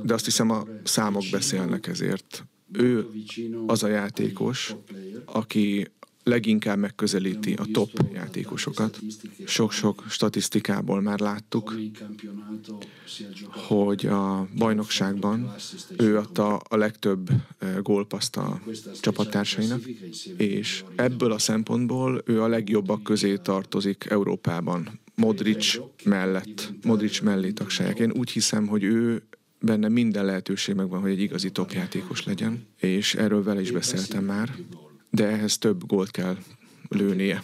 de 0.03 0.13
azt 0.13 0.25
hiszem 0.25 0.50
a 0.50 0.63
számok 0.83 1.24
beszélnek 1.31 1.88
ezért. 1.88 2.45
Ő 2.71 3.07
az 3.67 3.83
a 3.83 3.88
játékos, 3.88 4.75
aki 5.25 5.88
leginkább 6.27 6.77
megközelíti 6.77 7.53
a 7.53 7.65
top 7.71 7.89
játékosokat. 8.13 9.00
Sok-sok 9.45 10.03
statisztikából 10.09 11.01
már 11.01 11.19
láttuk, 11.19 11.75
hogy 13.67 14.05
a 14.05 14.47
bajnokságban 14.57 15.53
ő 15.97 16.17
adta 16.17 16.55
a 16.55 16.77
legtöbb 16.77 17.29
eh, 17.29 17.75
gólpaszt 17.81 18.38
a 18.38 18.62
csapattársainak, 19.01 19.81
és 20.38 20.83
ebből 20.95 21.31
a 21.31 21.39
szempontból 21.39 22.21
ő 22.25 22.41
a 22.41 22.47
legjobbak 22.47 23.03
közé 23.03 23.38
tartozik 23.38 24.05
Európában. 24.09 25.00
Modric 25.15 25.79
mellett, 26.03 26.74
Modric 26.83 27.19
mellé 27.19 27.51
tagságják. 27.51 28.00
Én 28.00 28.12
úgy 28.12 28.29
hiszem, 28.29 28.67
hogy 28.67 28.83
ő 28.83 29.24
benne 29.67 29.88
minden 29.88 30.25
lehetőség 30.25 30.75
megvan, 30.75 31.01
hogy 31.01 31.12
egy 31.12 31.21
igazi 31.21 31.51
top 31.51 31.71
játékos 31.71 32.24
legyen, 32.24 32.65
és 32.79 33.15
erről 33.15 33.43
vele 33.43 33.62
is 33.62 33.71
beszéltem 33.71 34.24
már 34.24 34.55
de 35.09 35.27
ehhez 35.27 35.57
több 35.57 35.86
gólt 35.86 36.12
kell 36.12 36.38
lőnie. 36.89 37.43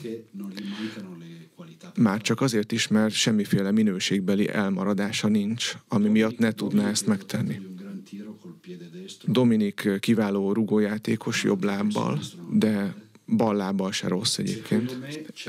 Már 1.95 2.21
csak 2.21 2.41
azért 2.41 2.71
is, 2.71 2.87
mert 2.87 3.13
semmiféle 3.13 3.71
minőségbeli 3.71 4.49
elmaradása 4.49 5.27
nincs, 5.27 5.73
ami 5.87 6.09
miatt 6.09 6.37
ne 6.37 6.51
tudná 6.51 6.89
ezt 6.89 7.07
megtenni. 7.07 7.59
Dominik 9.25 9.89
kiváló 9.99 10.53
rugójátékos 10.53 11.43
jobb 11.43 11.63
lábbal, 11.63 12.19
de 12.51 12.95
bal 13.27 13.55
lábbal 13.55 13.91
se 13.91 14.07
rossz 14.07 14.37
egyébként. 14.37 14.97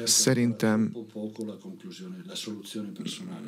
Szerintem 0.04 0.96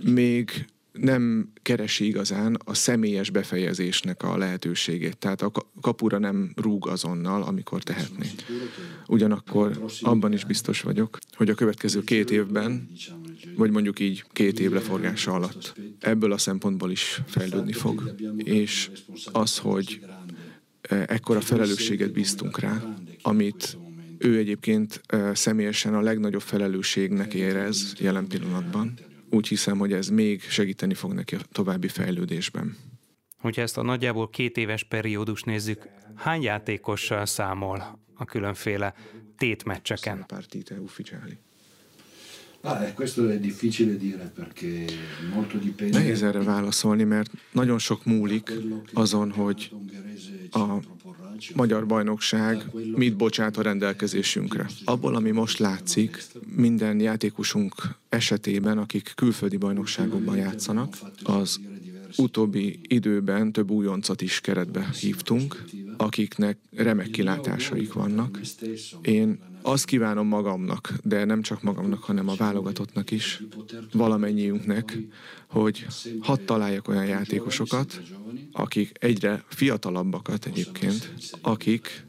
még 0.02 0.66
nem 0.98 1.52
keresi 1.62 2.06
igazán 2.06 2.58
a 2.64 2.74
személyes 2.74 3.30
befejezésnek 3.30 4.22
a 4.22 4.36
lehetőségét. 4.36 5.18
Tehát 5.18 5.42
a 5.42 5.52
kapura 5.80 6.18
nem 6.18 6.52
rúg 6.56 6.88
azonnal, 6.88 7.42
amikor 7.42 7.82
tehetné. 7.82 8.30
Ugyanakkor 9.06 9.84
abban 10.00 10.32
is 10.32 10.44
biztos 10.44 10.80
vagyok, 10.80 11.18
hogy 11.32 11.48
a 11.48 11.54
következő 11.54 12.04
két 12.04 12.30
évben, 12.30 12.88
vagy 13.56 13.70
mondjuk 13.70 14.00
így 14.00 14.24
két 14.32 14.60
év 14.60 14.70
leforgása 14.70 15.32
alatt 15.32 15.74
ebből 16.00 16.32
a 16.32 16.38
szempontból 16.38 16.90
is 16.90 17.22
fejlődni 17.26 17.72
fog. 17.72 18.14
És 18.36 18.90
az, 19.32 19.58
hogy 19.58 20.00
ekkora 20.88 21.40
felelősséget 21.40 22.12
bíztunk 22.12 22.58
rá, 22.58 22.96
amit 23.22 23.78
ő 24.18 24.36
egyébként 24.36 25.00
személyesen 25.32 25.94
a 25.94 26.00
legnagyobb 26.00 26.42
felelősségnek 26.42 27.34
érez 27.34 27.94
jelen 27.98 28.26
pillanatban, 28.26 28.94
úgy 29.30 29.48
hiszem, 29.48 29.78
hogy 29.78 29.92
ez 29.92 30.08
még 30.08 30.42
segíteni 30.42 30.94
fog 30.94 31.12
neki 31.12 31.34
a 31.34 31.40
további 31.52 31.88
fejlődésben. 31.88 32.76
Hogyha 33.38 33.62
ezt 33.62 33.78
a 33.78 33.82
nagyjából 33.82 34.30
két 34.30 34.56
éves 34.56 34.84
periódus 34.84 35.42
nézzük, 35.42 35.88
hány 36.14 36.42
játékossal 36.42 37.26
számol 37.26 37.98
a 38.14 38.24
különféle 38.24 38.94
tétmeccseken? 39.36 40.26
Nehéz 45.90 46.22
erre 46.22 46.42
válaszolni, 46.42 47.04
mert 47.04 47.30
nagyon 47.52 47.78
sok 47.78 48.04
múlik 48.04 48.52
azon, 48.92 49.30
hogy 49.30 49.70
a 50.50 50.64
magyar 51.54 51.86
bajnokság 51.86 52.64
mit 52.94 53.16
bocsát 53.16 53.56
a 53.56 53.62
rendelkezésünkre. 53.62 54.66
Abból, 54.84 55.14
ami 55.14 55.30
most 55.30 55.58
látszik, 55.58 56.22
minden 56.56 57.00
játékosunk 57.00 57.74
esetében, 58.08 58.78
akik 58.78 59.12
külföldi 59.14 59.56
bajnokságokban 59.56 60.36
játszanak, 60.36 60.96
az 61.22 61.60
utóbbi 62.16 62.78
időben 62.82 63.52
több 63.52 63.70
újoncot 63.70 64.22
is 64.22 64.40
keretbe 64.40 64.88
hívtunk, 65.00 65.64
akiknek 65.96 66.58
remek 66.70 67.10
kilátásaik 67.10 67.92
vannak. 67.92 68.40
Én 69.02 69.38
azt 69.66 69.84
kívánom 69.84 70.26
magamnak, 70.26 70.92
de 71.02 71.24
nem 71.24 71.42
csak 71.42 71.62
magamnak, 71.62 72.02
hanem 72.02 72.28
a 72.28 72.34
válogatottnak 72.34 73.10
is, 73.10 73.42
valamennyiünknek, 73.92 74.98
hogy 75.46 75.86
hadd 76.20 76.44
találjak 76.44 76.88
olyan 76.88 77.06
játékosokat, 77.06 78.00
akik 78.52 78.92
egyre 79.00 79.44
fiatalabbakat 79.48 80.46
egyébként, 80.46 81.12
akik 81.40 82.06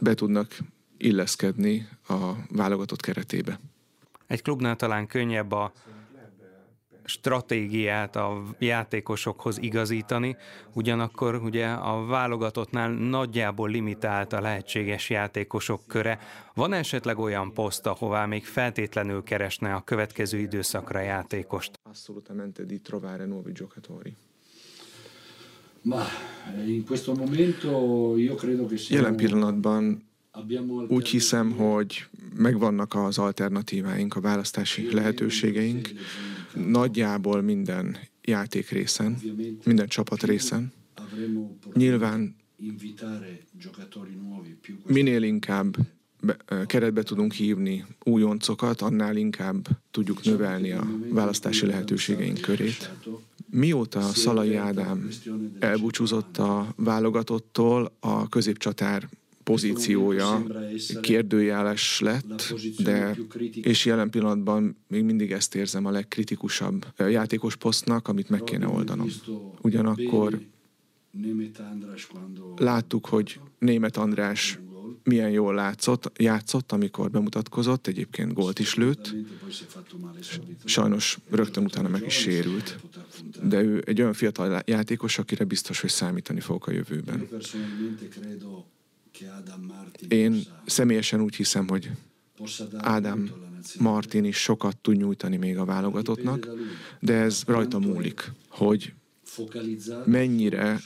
be 0.00 0.14
tudnak 0.14 0.56
illeszkedni 0.96 1.88
a 2.08 2.32
válogatott 2.48 3.00
keretébe. 3.00 3.60
Egy 4.26 4.42
klubnál 4.42 4.76
talán 4.76 5.06
könnyebb 5.06 5.52
a 5.52 5.72
stratégiát 7.04 8.16
a 8.16 8.42
játékosokhoz 8.58 9.58
igazítani, 9.58 10.36
ugyanakkor 10.72 11.34
ugye 11.34 11.66
a 11.66 12.06
válogatottnál 12.06 12.90
nagyjából 12.90 13.70
limitált 13.70 14.32
a 14.32 14.40
lehetséges 14.40 15.10
játékosok 15.10 15.80
köre. 15.86 16.18
Van 16.54 16.72
esetleg 16.72 17.18
olyan 17.18 17.52
poszt, 17.52 17.86
ahová 17.86 18.26
még 18.26 18.44
feltétlenül 18.44 19.22
keresne 19.22 19.74
a 19.74 19.84
következő 19.84 20.38
időszakra 20.38 21.00
játékost? 21.00 21.78
Assolutamente 21.82 22.62
di 22.62 22.80
trovare 22.80 23.24
nuovi 23.24 23.52
giocatori. 23.52 24.16
Jelen 28.88 29.16
pillanatban 29.16 30.04
úgy 30.88 31.08
hiszem, 31.08 31.50
hogy 31.50 32.04
megvannak 32.36 32.94
az 32.94 33.18
alternatíváink, 33.18 34.16
a 34.16 34.20
választási 34.20 34.94
lehetőségeink 34.94 35.88
nagyjából 36.54 37.40
minden 37.40 37.96
játék 38.22 38.68
részen, 38.68 39.18
minden 39.64 39.86
csapat 39.88 40.22
részen. 40.22 40.72
Nyilván 41.74 42.36
minél 44.86 45.22
inkább 45.22 45.76
be, 46.22 46.36
keretbe 46.66 47.02
tudunk 47.02 47.32
hívni 47.32 47.84
újoncokat, 48.04 48.80
annál 48.80 49.16
inkább 49.16 49.68
tudjuk 49.90 50.24
növelni 50.24 50.70
a 50.70 50.86
választási 51.08 51.66
lehetőségeink 51.66 52.40
körét. 52.40 52.90
Mióta 53.50 54.00
Szalai 54.00 54.54
Ádám 54.54 55.08
elbúcsúzott 55.58 56.38
a 56.38 56.72
válogatottól, 56.76 57.96
a 58.00 58.28
középcsatár 58.28 59.08
pozíciója 59.44 60.42
kérdőjeles 61.00 62.00
lett, 62.00 62.54
de 62.78 63.16
és 63.62 63.84
jelen 63.84 64.10
pillanatban 64.10 64.76
még 64.88 65.04
mindig 65.04 65.32
ezt 65.32 65.54
érzem 65.54 65.86
a 65.86 65.90
legkritikusabb 65.90 66.86
játékos 66.96 67.56
posztnak, 67.56 68.08
amit 68.08 68.28
meg 68.28 68.42
kéne 68.44 68.68
oldanom. 68.68 69.08
Ugyanakkor 69.62 70.40
láttuk, 72.56 73.06
hogy 73.06 73.40
német 73.58 73.96
András 73.96 74.58
milyen 75.04 75.30
jól 75.30 75.54
látszott, 75.54 76.10
játszott, 76.18 76.72
amikor 76.72 77.10
bemutatkozott, 77.10 77.86
egyébként 77.86 78.32
gólt 78.32 78.58
is 78.58 78.74
lőtt. 78.74 79.14
Sajnos 80.64 81.18
rögtön 81.30 81.64
utána 81.64 81.88
meg 81.88 82.02
is 82.06 82.14
sérült. 82.14 82.78
De 83.42 83.62
ő 83.62 83.82
egy 83.86 84.00
olyan 84.00 84.12
fiatal 84.12 84.62
játékos, 84.66 85.18
akire 85.18 85.44
biztos, 85.44 85.80
hogy 85.80 85.90
számítani 85.90 86.40
fog 86.40 86.62
a 86.66 86.70
jövőben. 86.72 87.28
Én 90.08 90.40
személyesen 90.66 91.20
úgy 91.20 91.34
hiszem, 91.34 91.68
hogy 91.68 91.90
Ádám 92.76 93.30
Martin 93.78 94.24
is 94.24 94.36
sokat 94.36 94.76
tud 94.76 94.96
nyújtani 94.96 95.36
még 95.36 95.58
a 95.58 95.64
válogatottnak, 95.64 96.48
de 97.00 97.14
ez 97.14 97.42
rajta 97.46 97.78
múlik, 97.78 98.32
hogy 98.48 98.92
mennyire 100.04 100.80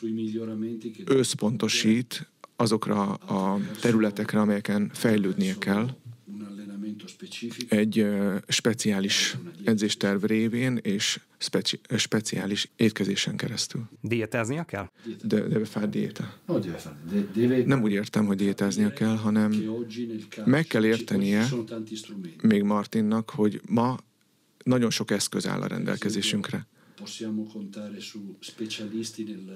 összpontosít 1.04 2.28
azokra 2.56 3.12
a 3.14 3.60
területekre, 3.80 4.40
amelyeken 4.40 4.90
fejlődnie 4.94 5.54
kell, 5.58 5.88
egy 7.68 8.06
speciális 8.48 9.36
edzésterv 9.64 10.24
révén 10.24 10.76
és 10.82 11.20
speci- 11.38 11.80
speciális 11.96 12.70
étkezésen 12.76 13.36
keresztül. 13.36 13.88
Diétáznia 14.00 14.64
kell? 14.64 14.90
De, 15.22 15.40
deve 15.40 15.64
fare 15.64 15.86
dieta. 15.86 16.34
Nem 17.64 17.82
úgy 17.82 17.92
értem, 17.92 18.26
hogy 18.26 18.36
diétáznia 18.36 18.92
kell, 18.92 19.16
hanem 19.16 19.52
meg 20.44 20.66
kell 20.66 20.84
értenie 20.84 21.46
még 22.42 22.62
Martinnak, 22.62 23.30
hogy 23.30 23.60
ma 23.68 23.98
nagyon 24.64 24.90
sok 24.90 25.10
eszköz 25.10 25.46
áll 25.46 25.60
a 25.60 25.66
rendelkezésünkre. 25.66 26.66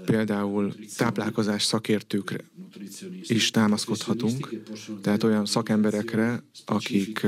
Például 0.05 0.74
táplálkozás 0.96 1.62
szakértőkre 1.62 2.38
is 3.22 3.50
támaszkodhatunk, 3.50 4.55
tehát 5.00 5.22
olyan 5.22 5.46
szakemberekre, 5.46 6.44
akik 6.64 7.26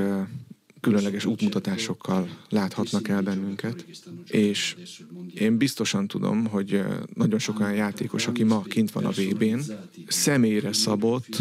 különleges 0.80 1.24
útmutatásokkal 1.24 2.28
láthatnak 2.48 3.08
el 3.08 3.22
bennünket, 3.22 3.86
és 4.26 4.76
én 5.34 5.56
biztosan 5.56 6.06
tudom, 6.06 6.46
hogy 6.46 6.82
nagyon 7.14 7.38
sok 7.38 7.60
olyan 7.60 7.74
játékos, 7.74 8.26
aki 8.26 8.42
ma 8.42 8.62
kint 8.62 8.90
van 8.90 9.04
a 9.04 9.10
VB-n, 9.10 9.60
személyre 10.06 10.72
szabott 10.72 11.38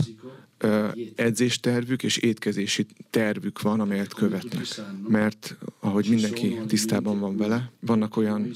edzéstervük 1.15 2.03
és 2.03 2.17
étkezési 2.17 2.85
tervük 3.09 3.61
van, 3.61 3.79
amelyet 3.79 4.13
követnek. 4.13 4.65
Mert 5.07 5.57
ahogy 5.79 6.09
mindenki 6.09 6.59
tisztában 6.67 7.19
van 7.19 7.37
vele, 7.37 7.71
vannak 7.79 8.17
olyan 8.17 8.51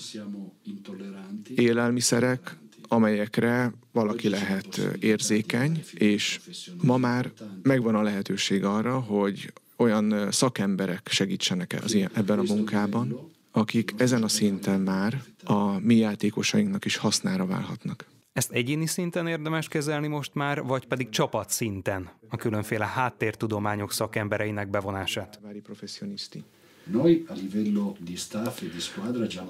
élelmiszerek, 1.55 2.57
amelyekre 2.87 3.73
valaki 3.91 4.29
lehet 4.29 4.81
érzékeny, 4.99 5.83
és 5.93 6.39
ma 6.81 6.97
már 6.97 7.31
megvan 7.61 7.95
a 7.95 8.01
lehetőség 8.01 8.63
arra, 8.63 8.99
hogy 8.99 9.53
olyan 9.75 10.31
szakemberek 10.31 11.07
segítsenek 11.11 11.79
az 11.83 11.93
ilyen, 11.93 12.09
ebben 12.13 12.39
a 12.39 12.43
munkában, 12.43 13.31
akik 13.51 13.93
ezen 13.97 14.23
a 14.23 14.27
szinten 14.27 14.81
már 14.81 15.23
a 15.43 15.79
mi 15.79 15.95
játékosainknak 15.95 16.85
is 16.85 16.95
hasznára 16.95 17.45
válhatnak. 17.45 18.05
Ezt 18.37 18.51
egyéni 18.51 18.85
szinten 18.85 19.27
érdemes 19.27 19.67
kezelni 19.67 20.07
most 20.07 20.33
már, 20.33 20.63
vagy 20.63 20.85
pedig 20.85 21.09
csapat 21.09 21.49
szinten 21.49 22.09
a 22.29 22.35
különféle 22.35 22.85
háttértudományok 22.85 23.91
szakembereinek 23.91 24.69
bevonását? 24.69 25.39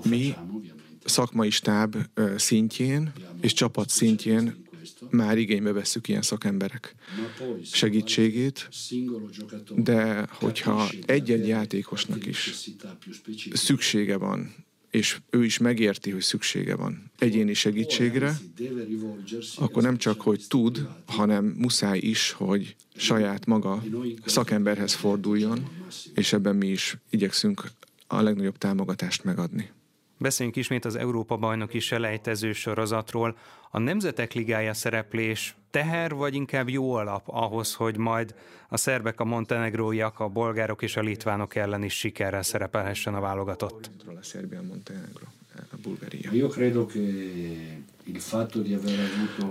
Mi 0.04 0.34
szakmai 1.04 1.50
stáb 1.50 1.96
szintjén 2.36 3.12
és 3.42 3.54
csapat 3.54 3.90
szintjén 3.90 4.66
már 5.10 5.38
igénybe 5.38 5.72
vesszük 5.72 6.08
ilyen 6.08 6.22
szakemberek 6.22 6.96
segítségét, 7.64 8.70
de 9.76 10.28
hogyha 10.32 10.88
egy-egy 11.06 11.48
játékosnak 11.48 12.26
is 12.26 12.54
szüksége 13.54 14.18
van 14.18 14.67
és 14.92 15.20
ő 15.30 15.46
is 15.46 15.58
megérti, 15.58 16.12
hogy 16.12 16.22
szüksége 16.22 16.76
van 16.76 17.12
egyéni 17.20 17.54
segítségre, 17.54 18.38
akkor 19.56 19.84
nem 19.84 19.98
csak, 19.98 20.22
hogy 20.22 20.44
tud, 20.48 20.88
hanem 21.06 21.46
muszáj 21.46 21.98
is, 21.98 22.32
hogy 22.32 22.76
saját 22.96 23.46
maga 23.46 23.84
szakemberhez 24.26 24.94
forduljon, 24.94 25.68
és 26.14 26.34
ebben 26.34 26.56
mi 26.56 26.68
is 26.68 26.98
igyekszünk 27.10 27.64
a 28.08 28.22
legnagyobb 28.22 28.58
támogatást 28.58 29.24
megadni. 29.24 29.70
Beszéljünk 30.18 30.58
ismét 30.58 30.86
az 30.86 30.96
Európa-bajnoki 30.96 31.80
selejtező 31.80 32.54
sorozatról. 32.54 33.38
A 33.72 33.80
Nemzetek 33.80 34.34
Ligája 34.34 34.74
szereplés 34.74 35.56
teher, 35.72 36.14
vagy 36.14 36.36
inkább 36.36 36.70
jó 36.70 36.94
alap 36.94 37.24
ahhoz, 37.26 37.74
hogy 37.74 37.98
majd 37.98 38.36
a 38.70 38.78
szerbek, 38.78 39.20
a 39.20 39.26
montenegróiak, 39.26 40.20
a 40.20 40.28
bolgárok 40.28 40.82
és 40.82 40.96
a 40.96 41.02
litvánok 41.02 41.56
ellen 41.56 41.84
is 41.84 41.94
sikerrel 41.94 42.44
szerepelhessen 42.44 43.14
a 43.14 43.20
válogatott? 43.20 43.92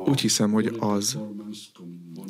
Úgy 0.06 0.20
hiszem, 0.20 0.52
hogy 0.52 0.76
az 0.78 1.18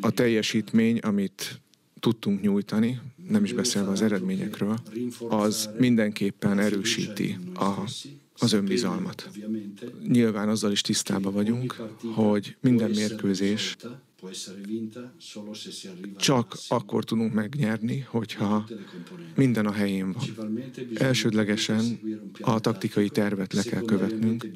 a 0.01 0.11
teljesítmény, 0.11 0.99
amit 0.99 1.61
tudtunk 2.01 2.41
nyújtani, 2.41 3.01
nem 3.29 3.45
is 3.45 3.53
beszélve 3.53 3.91
az 3.91 4.03
eredményekről, 4.03 4.79
az 5.29 5.71
mindenképpen 5.79 6.59
erősíti 6.59 7.37
a 7.55 7.75
az 8.39 8.53
önbizalmat. 8.53 9.31
Nyilván 10.09 10.49
azzal 10.49 10.73
is 10.73 10.81
tisztában 10.81 11.33
vagyunk, 11.33 11.77
hogy 12.15 12.57
minden 12.61 12.91
mérkőzés 12.91 13.77
csak 16.17 16.57
akkor 16.69 17.05
tudunk 17.05 17.33
megnyerni, 17.33 18.07
hogyha 18.09 18.69
minden 19.35 19.67
a 19.67 19.73
helyén 19.73 20.13
van. 20.13 20.25
Elsődlegesen 20.95 22.01
a 22.41 22.61
taktikai 22.61 23.09
tervet 23.09 23.53
le 23.53 23.63
kell 23.63 23.83
követnünk, 23.83 24.47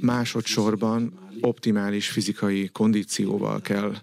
másodszorban 0.00 1.12
optimális 1.40 2.10
fizikai 2.10 2.68
kondícióval 2.72 3.60
kell 3.60 3.94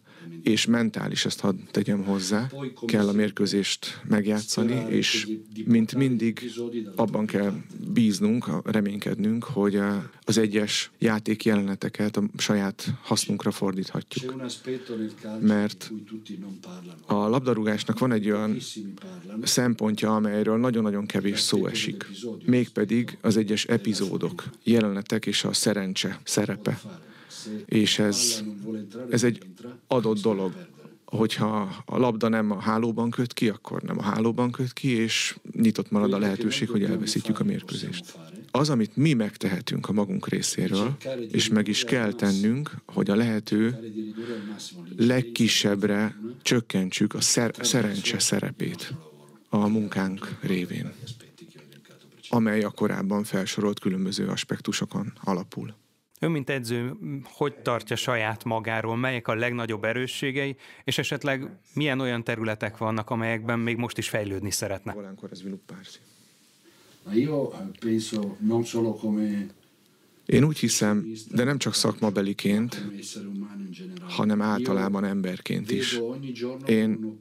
és 0.44 0.66
mentális, 0.66 1.26
ezt 1.26 1.40
hadd 1.40 1.56
tegyem 1.72 2.04
hozzá, 2.04 2.52
kell 2.86 3.08
a 3.08 3.12
mérkőzést 3.12 4.02
megjátszani, 4.08 4.86
és 4.90 5.28
mint 5.66 5.96
mindig 5.96 6.52
abban 6.96 7.26
kell 7.26 7.54
bíznunk, 7.94 8.48
reménykednünk, 8.64 9.44
hogy 9.44 9.80
az 10.24 10.38
egyes 10.38 10.92
játékjeleneteket 11.00 12.18
a 12.18 12.24
saját 12.38 12.94
hasznunkra 13.02 13.52
fordíthatjuk. 13.52 14.36
Mert 15.42 15.92
a 17.06 17.14
labdarúgásnak 17.14 18.00
van 18.00 18.12
egy 18.12 18.30
olyan 18.30 18.58
szempontja, 19.44 20.16
amelyről 20.16 20.58
nagyon-nagyon 20.58 21.06
kevés 21.06 21.40
szó 21.40 21.66
esik. 21.66 22.06
Mégpedig 22.46 23.18
az 23.22 23.38
egyes 23.38 23.66
epizódok, 23.66 24.44
jelenetek 24.64 25.26
és 25.26 25.44
a 25.44 25.54
szerencse 25.54 26.20
szerepe 26.24 26.80
és 27.66 28.00
ez, 28.00 28.44
ez 29.10 29.24
egy 29.24 29.40
adott 29.88 30.22
dolog. 30.22 30.54
Hogyha 31.06 31.84
a 31.86 31.98
labda 31.98 32.28
nem 32.28 32.52
a 32.52 32.60
hálóban 32.60 33.10
köt 33.10 33.34
ki, 33.34 33.50
akkor 33.50 33.82
nem 33.82 33.98
a 33.98 34.02
hálóban 34.02 34.52
köt 34.52 34.74
ki, 34.74 34.90
és 34.90 35.38
nyitott 35.52 35.92
marad 35.92 36.14
a 36.14 36.18
lehetőség, 36.18 36.70
hogy 36.70 36.84
elveszítjük 36.84 37.40
a 37.40 37.44
mérkőzést. 37.44 38.18
Az, 38.52 38.70
amit 38.70 38.96
mi 38.96 39.14
megtehetünk 39.14 39.90
a 39.90 39.92
magunk 39.92 40.28
részéről, 40.28 40.98
és 41.32 41.50
meg 41.50 41.68
is 41.68 41.84
kell 41.84 42.14
tennünk, 42.14 42.76
hogy 42.86 43.10
a 43.10 43.16
lehető 43.16 43.80
legkisebbre 44.98 46.16
csökkentsük 46.42 47.14
a 47.14 47.22
szer- 47.22 47.66
szerencse 47.66 48.20
szerepét 48.20 48.94
a 49.50 49.68
munkánk 49.68 50.38
révén, 50.42 50.92
amely 52.30 52.64
a 52.64 52.70
korábban 52.70 53.24
felsorolt 53.24 53.80
különböző 53.80 54.28
aspektusokon 54.28 55.14
alapul. 55.24 55.74
Ön, 56.20 56.32
mint 56.32 56.50
edző, 56.50 56.98
hogy 57.24 57.56
tartja 57.56 57.96
saját 57.96 58.44
magáról, 58.44 58.96
melyek 58.96 59.28
a 59.28 59.36
legnagyobb 59.36 59.84
erősségei, 59.84 60.56
és 60.84 60.98
esetleg 60.98 61.50
milyen 61.74 62.00
olyan 62.00 62.24
területek 62.24 62.78
vannak, 62.78 63.10
amelyekben 63.10 63.60
még 63.60 63.78
most 63.78 63.98
is 63.98 64.10
fejlődni 64.10 64.52
szeretne? 64.52 64.96
Io 67.14 67.52
penso 67.80 68.36
non 68.40 68.64
solo 68.64 68.94
come 68.96 69.46
én 70.28 70.44
úgy 70.44 70.58
hiszem, 70.58 71.12
de 71.32 71.44
nem 71.44 71.58
csak 71.58 71.74
szakmabeliként, 71.74 72.86
hanem 74.00 74.42
általában 74.42 75.04
emberként 75.04 75.72
is. 75.72 76.00
Én 76.66 77.18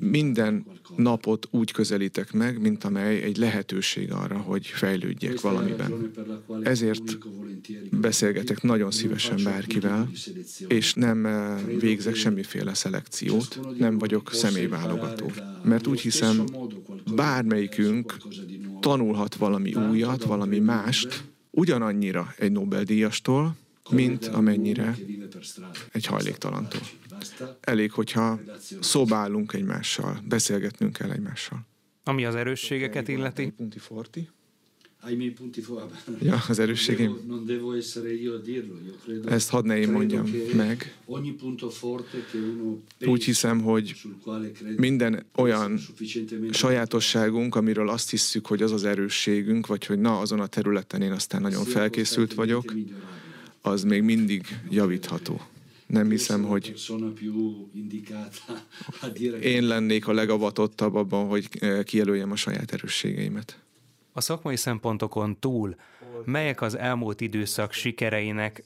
minden 0.00 0.66
napot 0.96 1.48
úgy 1.50 1.72
közelítek 1.72 2.32
meg, 2.32 2.60
mint 2.60 2.84
amely 2.84 3.22
egy 3.22 3.36
lehetőség 3.36 4.12
arra, 4.12 4.38
hogy 4.38 4.66
fejlődjek 4.66 5.40
valamiben. 5.40 6.10
Ezért 6.62 7.18
beszélgetek 7.90 8.62
nagyon 8.62 8.90
szívesen 8.90 9.40
bárkivel, 9.44 10.10
és 10.68 10.94
nem 10.94 11.26
eh, 11.26 11.60
végzek 11.78 12.14
semmiféle 12.14 12.74
szelekciót, 12.74 13.60
nem 13.78 13.98
vagyok 13.98 14.32
személyválogató. 14.32 15.30
Mert 15.62 15.86
úgy 15.86 16.00
hiszem, 16.00 16.44
bármelyikünk 17.14 18.16
tanulhat 18.80 19.34
valami 19.34 19.74
újat, 19.74 20.24
valami 20.24 20.58
mást, 20.58 21.24
ugyanannyira 21.54 22.34
egy 22.38 22.52
Nobel-díjastól, 22.52 23.56
mint 23.90 24.26
amennyire 24.26 24.96
egy 25.92 26.06
hajléktalantól. 26.06 26.80
Elég, 27.60 27.92
hogyha 27.92 28.40
szobálunk 28.80 29.52
egymással, 29.52 30.20
beszélgetnünk 30.28 30.92
kell 30.92 31.10
egymással. 31.10 31.66
Ami 32.04 32.24
az 32.24 32.34
erősségeket 32.34 33.08
illeti? 33.08 33.54
Ja, 36.20 36.44
az 36.48 36.58
erősségeim. 36.58 37.16
Ezt 39.26 39.48
hadd 39.48 39.66
ne 39.66 39.78
én 39.78 39.88
mondjam 39.88 40.30
meg. 40.54 40.96
Úgy 43.06 43.24
hiszem, 43.24 43.60
hogy 43.60 43.94
minden 44.76 45.24
olyan 45.36 45.80
sajátosságunk, 46.50 47.54
amiről 47.54 47.88
azt 47.88 48.10
hiszük, 48.10 48.46
hogy 48.46 48.62
az 48.62 48.72
az 48.72 48.84
erősségünk, 48.84 49.66
vagy 49.66 49.86
hogy 49.86 49.98
na, 49.98 50.18
azon 50.18 50.40
a 50.40 50.46
területen 50.46 51.02
én 51.02 51.12
aztán 51.12 51.40
nagyon 51.40 51.64
felkészült 51.64 52.34
vagyok, 52.34 52.74
az 53.62 53.82
még 53.82 54.02
mindig 54.02 54.58
javítható. 54.70 55.40
Nem 55.86 56.10
hiszem, 56.10 56.42
hogy 56.42 56.74
én 59.42 59.66
lennék 59.66 60.06
a 60.08 60.12
legavatottabb 60.12 60.94
abban, 60.94 61.26
hogy 61.26 61.48
eh, 61.58 61.82
kijelöljem 61.82 62.30
a 62.30 62.36
saját 62.36 62.72
erősségeimet. 62.72 63.58
A 64.16 64.20
szakmai 64.20 64.56
szempontokon 64.56 65.38
túl, 65.38 65.76
melyek 66.24 66.60
az 66.60 66.76
elmúlt 66.76 67.20
időszak 67.20 67.72
sikereinek 67.72 68.64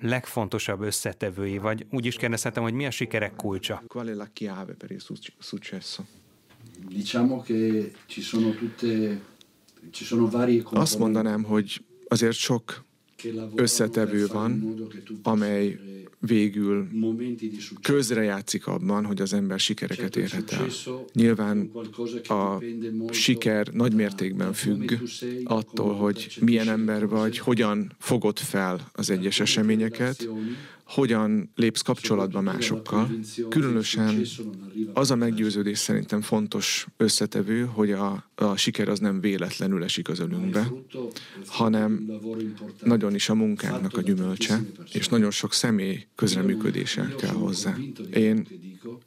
legfontosabb 0.00 0.80
összetevői, 0.80 1.58
vagy 1.58 1.86
úgy 1.90 2.06
is 2.06 2.16
kérdezhetem, 2.16 2.62
hogy 2.62 2.72
mi 2.72 2.86
a 2.86 2.90
sikerek 2.90 3.36
kulcsa? 3.36 3.82
Qual 3.86 4.06
è 4.06 4.14
la 4.14 4.28
chiave 4.32 4.72
per 4.72 4.90
il 4.90 5.00
successo? 5.38 6.04
Diciamo 6.88 7.40
che 7.40 7.92
ci 8.06 8.22
sono 8.22 8.54
tutte 8.54 9.20
ci 9.90 10.04
sono 10.04 10.28
varie 10.28 10.62
Azt 10.70 10.98
mondanám, 10.98 11.44
hogy 11.44 11.84
azért 12.08 12.36
sok 12.36 12.84
összetevő 13.54 14.26
van, 14.26 14.74
amely 15.22 15.78
végül 16.18 16.88
közrejátszik 17.82 18.66
abban, 18.66 19.04
hogy 19.04 19.20
az 19.20 19.32
ember 19.32 19.58
sikereket 19.58 20.16
érhet 20.16 20.52
el. 20.52 20.66
Nyilván 21.12 21.70
a 22.28 22.62
siker 23.10 23.68
nagy 23.68 23.94
mértékben 23.94 24.52
függ 24.52 24.92
attól, 25.44 25.94
hogy 25.94 26.38
milyen 26.40 26.68
ember 26.68 27.08
vagy, 27.08 27.38
hogyan 27.38 27.92
fogod 27.98 28.38
fel 28.38 28.90
az 28.92 29.10
egyes 29.10 29.40
eseményeket, 29.40 30.28
hogyan 30.90 31.50
lépsz 31.54 31.80
kapcsolatba 31.80 32.40
másokkal. 32.40 33.10
Különösen 33.48 34.22
az 34.92 35.10
a 35.10 35.16
meggyőződés 35.16 35.78
szerintem 35.78 36.20
fontos 36.20 36.86
összetevő, 36.96 37.64
hogy 37.64 37.90
a, 37.90 38.30
a 38.34 38.56
siker 38.56 38.88
az 38.88 38.98
nem 38.98 39.20
véletlenül 39.20 39.84
esik 39.84 40.08
az 40.08 40.18
ölünkbe, 40.18 40.72
hanem 41.46 42.10
nagyon 42.82 43.14
is 43.14 43.28
a 43.28 43.34
munkánknak 43.34 43.96
a 43.96 44.00
gyümölcse, 44.00 44.62
és 44.92 45.08
nagyon 45.08 45.30
sok 45.30 45.52
személy 45.52 46.06
közreműködése 46.14 47.14
kell 47.18 47.34
hozzá. 47.34 47.76
Én, 48.14 48.46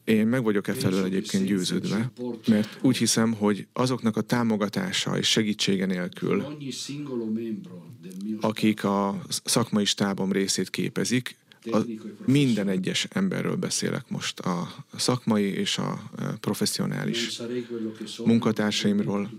én 0.04 0.28
meg 0.28 0.44
vagyok 0.44 0.68
e 0.68 0.74
felől 0.74 1.04
egyébként 1.04 1.46
győződve, 1.46 2.12
mert 2.48 2.80
úgy 2.82 2.98
hiszem, 2.98 3.34
hogy 3.34 3.68
azoknak 3.74 4.18
a 4.18 4.22
támogatása 4.22 5.18
és 5.18 5.30
segítsége 5.30 5.86
nélkül, 5.86 6.58
akik 8.42 8.84
a 8.84 9.22
szakmai 9.44 9.86
stábom 9.86 10.32
részét 10.32 10.70
képezik, 10.70 11.36
a, 11.72 11.78
minden 12.26 12.68
egyes 12.68 13.08
emberről 13.10 13.56
beszélek 13.56 14.10
most, 14.10 14.40
a 14.40 14.86
szakmai 14.96 15.44
és 15.44 15.78
a 15.78 16.10
e, 16.18 16.24
professzionális 16.40 17.42
munkatársaimról. 18.26 19.30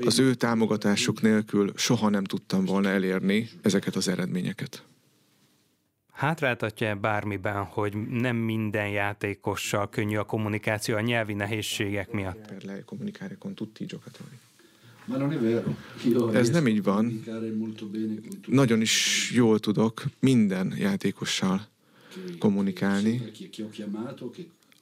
Az 0.00 0.18
ő 0.18 0.34
támogatásuk 0.34 1.20
nélkül 1.20 1.72
soha 1.76 2.08
nem 2.08 2.24
tudtam 2.24 2.64
volna 2.64 2.88
elérni 2.88 3.48
ezeket 3.62 3.96
az 3.96 4.08
eredményeket. 4.08 4.84
Hátráltatja-e 6.12 6.94
bármiben, 6.94 7.64
hogy 7.64 7.96
nem 8.08 8.36
minden 8.36 8.88
játékossal 8.88 9.88
könnyű 9.88 10.16
a 10.16 10.24
kommunikáció 10.24 10.94
a 10.96 11.00
nyelvi 11.00 11.34
nehézségek 11.34 12.10
miatt? 12.10 12.46
Per 12.46 12.62
lei 12.62 12.82
comunicare 12.84 13.36
con 13.38 13.54
tutti 13.54 13.82
i 13.82 13.86
giocatori. 13.86 14.38
Ez 16.32 16.50
nem 16.50 16.66
így 16.66 16.82
van. 16.82 17.24
Nagyon 18.46 18.80
is 18.80 19.30
jól 19.34 19.58
tudok 19.58 20.04
minden 20.20 20.74
játékossal 20.78 21.66
kommunikálni, 22.38 23.22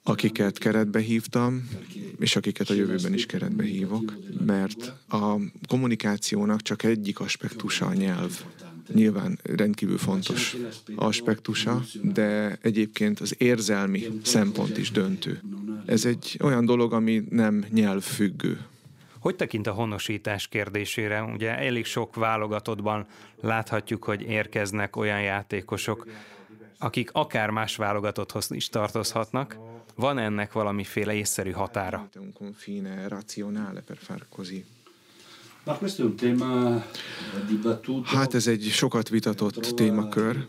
akiket 0.03 0.57
keretbe 0.57 0.99
hívtam, 0.99 1.69
és 2.19 2.35
akiket 2.35 2.69
a 2.69 2.73
jövőben 2.73 3.13
is 3.13 3.25
keretbe 3.25 3.63
hívok, 3.63 4.13
mert 4.45 4.93
a 5.07 5.35
kommunikációnak 5.67 6.61
csak 6.61 6.83
egyik 6.83 7.19
aspektusa 7.19 7.85
a 7.85 7.93
nyelv. 7.93 8.43
Nyilván 8.93 9.39
rendkívül 9.43 9.97
fontos 9.97 10.55
aspektusa, 10.95 11.85
de 12.01 12.57
egyébként 12.61 13.19
az 13.19 13.35
érzelmi 13.37 14.07
szempont 14.23 14.77
is 14.77 14.91
döntő. 14.91 15.41
Ez 15.85 16.05
egy 16.05 16.37
olyan 16.43 16.65
dolog, 16.65 16.93
ami 16.93 17.23
nem 17.29 17.65
nyelvfüggő. 17.69 18.59
Hogy 19.25 19.35
tekint 19.35 19.67
a 19.67 19.71
honosítás 19.71 20.47
kérdésére? 20.47 21.23
Ugye 21.23 21.57
elég 21.57 21.85
sok 21.85 22.15
válogatottban 22.15 23.05
láthatjuk, 23.41 24.03
hogy 24.03 24.21
érkeznek 24.21 24.95
olyan 24.95 25.21
játékosok, 25.21 26.07
akik 26.79 27.09
akár 27.11 27.49
más 27.49 27.75
válogatotthoz 27.75 28.51
is 28.51 28.69
tartozhatnak. 28.69 29.57
Van 29.95 30.17
ennek 30.17 30.51
valamiféle 30.51 31.13
észszerű 31.13 31.51
határa? 31.51 32.09
Hát 38.03 38.33
ez 38.33 38.47
egy 38.47 38.63
sokat 38.63 39.09
vitatott 39.09 39.73
témakör. 39.75 40.47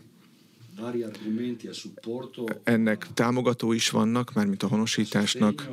Ennek 2.63 3.07
támogató 3.13 3.71
is 3.71 3.89
vannak, 3.89 4.33
mármint 4.33 4.63
a 4.63 4.67
honosításnak, 4.67 5.69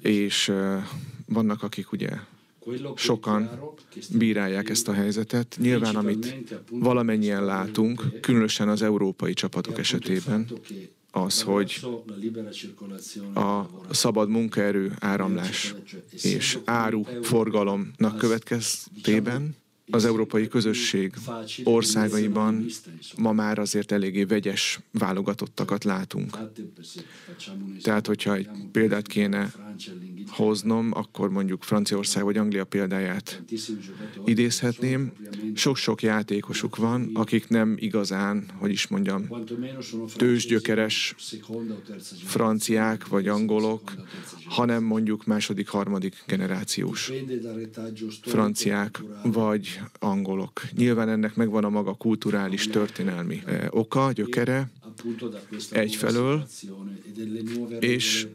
és 0.00 0.52
vannak, 1.26 1.62
akik 1.62 1.92
ugye 1.92 2.10
sokan 2.96 3.50
bírálják 4.12 4.68
ezt 4.68 4.88
a 4.88 4.92
helyzetet. 4.92 5.56
Nyilván, 5.60 5.96
amit 5.96 6.36
valamennyien 6.70 7.44
látunk, 7.44 8.20
különösen 8.20 8.68
az 8.68 8.82
európai 8.82 9.32
csapatok 9.32 9.78
esetében, 9.78 10.46
az, 11.10 11.42
hogy 11.42 11.86
a 13.34 13.62
szabad 13.90 14.28
munkaerő 14.28 14.92
áramlás 14.98 15.74
és 16.22 16.58
áru 16.64 17.02
forgalomnak 17.22 18.18
következtében 18.18 19.56
az 19.90 20.04
európai 20.04 20.48
közösség 20.48 21.12
országaiban 21.64 22.66
ma 23.16 23.32
már 23.32 23.58
azért 23.58 23.92
eléggé 23.92 24.24
vegyes 24.24 24.80
válogatottakat 24.92 25.84
látunk. 25.84 26.38
Tehát, 27.82 28.06
hogyha 28.06 28.34
egy 28.34 28.48
példát 28.72 29.06
kéne 29.06 29.52
hoznom, 30.28 30.90
akkor 30.94 31.30
mondjuk 31.30 31.62
Franciaország 31.62 32.24
vagy 32.24 32.36
Anglia 32.36 32.64
példáját 32.64 33.42
idézhetném. 34.24 35.12
Sok-sok 35.54 36.02
játékosuk 36.02 36.76
van, 36.76 37.10
akik 37.14 37.48
nem 37.48 37.74
igazán, 37.78 38.44
hogy 38.58 38.70
is 38.70 38.86
mondjam, 38.86 39.28
tőzsgyökeres 40.16 41.14
franciák 42.24 43.06
vagy 43.06 43.28
angolok, 43.28 43.92
hanem 44.44 44.84
mondjuk 44.84 45.26
második, 45.26 45.68
harmadik 45.68 46.24
generációs 46.26 47.12
franciák 48.22 49.02
vagy 49.22 49.75
angolok. 49.98 50.62
Nyilván 50.72 51.08
ennek 51.08 51.34
megvan 51.34 51.64
a 51.64 51.68
maga 51.68 51.94
kulturális, 51.94 52.68
történelmi 52.68 53.42
eh, 53.46 53.66
oka, 53.70 54.12
gyökere, 54.12 54.70
egyfelől, 55.70 56.46
és 57.80 58.28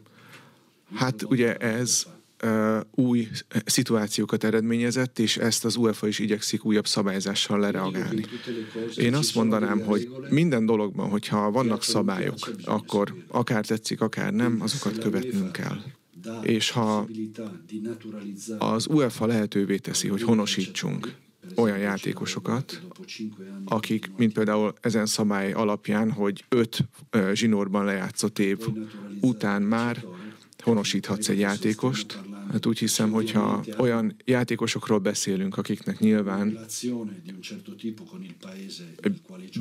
hát 0.94 1.24
ugye 1.24 1.56
ez 1.56 2.06
uh, 2.44 2.80
új 2.92 3.28
szituációkat 3.66 4.44
eredményezett, 4.44 5.20
és 5.20 5.38
ezt 5.38 5.66
az 5.66 5.76
UEFA 5.76 6.08
is 6.08 6.20
igyekszik 6.20 6.66
újabb 6.66 6.88
szabályzással 6.88 7.60
lereagálni. 7.60 8.26
Én 8.96 9.14
azt 9.14 9.36
mondanám, 9.36 9.80
hogy 9.80 10.10
minden 10.30 10.66
dologban, 10.66 11.10
hogyha 11.10 11.52
vannak 11.52 11.84
szabályok, 11.84 12.52
akkor 12.66 13.16
akár 13.28 13.66
tetszik, 13.66 14.02
akár 14.02 14.34
nem, 14.34 14.58
azokat 14.62 14.98
követnünk 14.98 15.52
kell. 15.52 15.78
És 16.42 16.70
ha 16.70 17.08
az 18.58 18.88
UEFA 18.88 19.26
lehetővé 19.26 19.78
teszi, 19.78 20.08
hogy 20.08 20.22
honosítsunk 20.22 21.16
olyan 21.56 21.78
játékosokat, 21.78 22.82
akik, 23.66 24.12
mint 24.18 24.34
például 24.34 24.74
ezen 24.82 25.06
szabály 25.06 25.52
alapján, 25.52 26.12
hogy 26.12 26.46
öt 26.50 26.84
zsinórban 27.34 27.86
lejátszott 27.86 28.40
év 28.40 28.58
után 29.22 29.62
már 29.62 30.06
honosíthatsz 30.60 31.30
egy 31.30 31.40
játékost. 31.40 32.20
Hát 32.52 32.66
úgy 32.66 32.80
hiszem, 32.80 33.12
hogyha 33.12 33.64
olyan 33.78 34.16
játékosokról 34.26 35.00
beszélünk, 35.00 35.58
akiknek 35.58 36.00
nyilván 36.00 36.60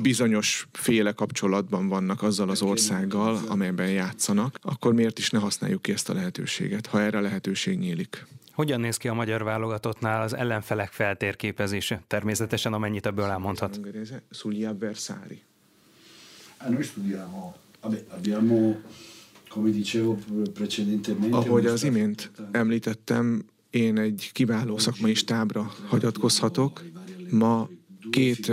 bizonyos 0.01 0.67
féle 0.71 1.11
kapcsolatban 1.11 1.87
vannak 1.87 2.23
azzal 2.23 2.49
az 2.49 2.61
országgal, 2.61 3.39
amelyben 3.47 3.89
játszanak, 3.89 4.59
akkor 4.61 4.93
miért 4.93 5.19
is 5.19 5.29
ne 5.29 5.39
használjuk 5.39 5.81
ki 5.81 5.91
ezt 5.91 6.09
a 6.09 6.13
lehetőséget, 6.13 6.87
ha 6.87 7.01
erre 7.01 7.19
lehetőség 7.19 7.77
nyílik. 7.77 8.25
Hogyan 8.51 8.79
néz 8.79 8.97
ki 8.97 9.07
a 9.07 9.13
magyar 9.13 9.43
válogatottnál 9.43 10.21
az 10.21 10.33
ellenfelek 10.33 10.91
feltérképezése? 10.91 12.03
Természetesen 12.07 12.73
amennyit 12.73 13.05
ebből 13.05 13.25
elmondhat. 13.25 13.79
Sugli 14.31 14.65
avversari. 14.65 15.41
Ah, 16.63 16.69
noi 16.69 16.83
studiamo, 16.83 17.53
vabbè, 17.81 18.05
abbiamo, 18.09 18.75
Ahogy 21.29 21.65
az 21.65 21.83
imént 21.83 22.31
említettem, 22.51 23.45
én 23.69 23.97
egy 23.97 24.29
kiváló 24.33 24.77
szakmai 24.77 25.13
stábra 25.13 25.73
hagyatkozhatok. 25.87 26.83
Ma 27.29 27.69
két 28.09 28.51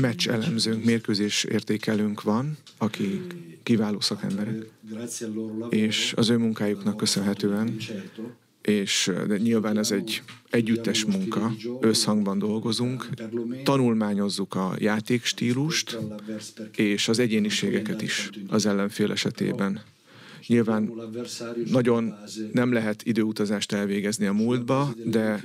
meccs 0.00 0.28
elemzőnk, 0.28 0.84
mérkőzés 0.84 1.44
értékelőnk 1.44 2.22
van, 2.22 2.56
aki 2.78 3.20
kiváló 3.62 4.00
szakemberek, 4.00 4.70
és 5.68 6.12
az 6.16 6.30
ő 6.30 6.36
munkájuknak 6.36 6.96
köszönhetően 6.96 7.76
és 8.62 9.10
de 9.26 9.36
nyilván 9.36 9.78
ez 9.78 9.90
egy 9.90 10.22
együttes 10.50 11.04
munka, 11.04 11.52
összhangban 11.80 12.38
dolgozunk, 12.38 13.08
tanulmányozzuk 13.64 14.54
a 14.54 14.74
játékstílust 14.78 15.98
és 16.76 17.08
az 17.08 17.18
egyéniségeket 17.18 18.02
is 18.02 18.30
az 18.48 18.66
ellenfél 18.66 19.10
esetében. 19.10 19.80
Nyilván 20.46 20.92
nagyon 21.70 22.14
nem 22.52 22.72
lehet 22.72 23.02
időutazást 23.02 23.72
elvégezni 23.72 24.26
a 24.26 24.32
múltba, 24.32 24.94
de 25.04 25.44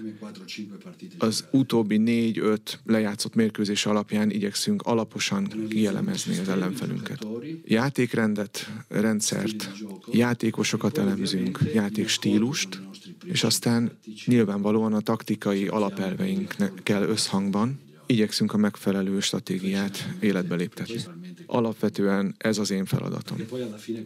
az 1.17 1.45
utóbbi 1.51 1.97
négy-öt 1.97 2.79
lejátszott 2.85 3.35
mérkőzés 3.35 3.85
alapján 3.85 4.31
igyekszünk 4.31 4.81
alaposan 4.81 5.67
kielemezni 5.69 6.37
az 6.37 6.49
ellenfelünket. 6.49 7.27
Játékrendet, 7.65 8.71
rendszert, 8.87 9.71
játékosokat 10.11 10.97
elemzünk, 10.97 11.59
játékstílust, 11.73 12.81
és 13.25 13.43
aztán 13.43 13.97
nyilvánvalóan 14.25 14.93
a 14.93 15.01
taktikai 15.01 15.67
alapelveinkkel 15.67 17.03
összhangban 17.03 17.79
igyekszünk 18.05 18.53
a 18.53 18.57
megfelelő 18.57 19.19
stratégiát 19.19 20.09
életbe 20.19 20.55
léptetni. 20.55 21.01
Alapvetően 21.45 22.35
ez 22.37 22.57
az 22.57 22.71
én 22.71 22.85
feladatom. 22.85 23.37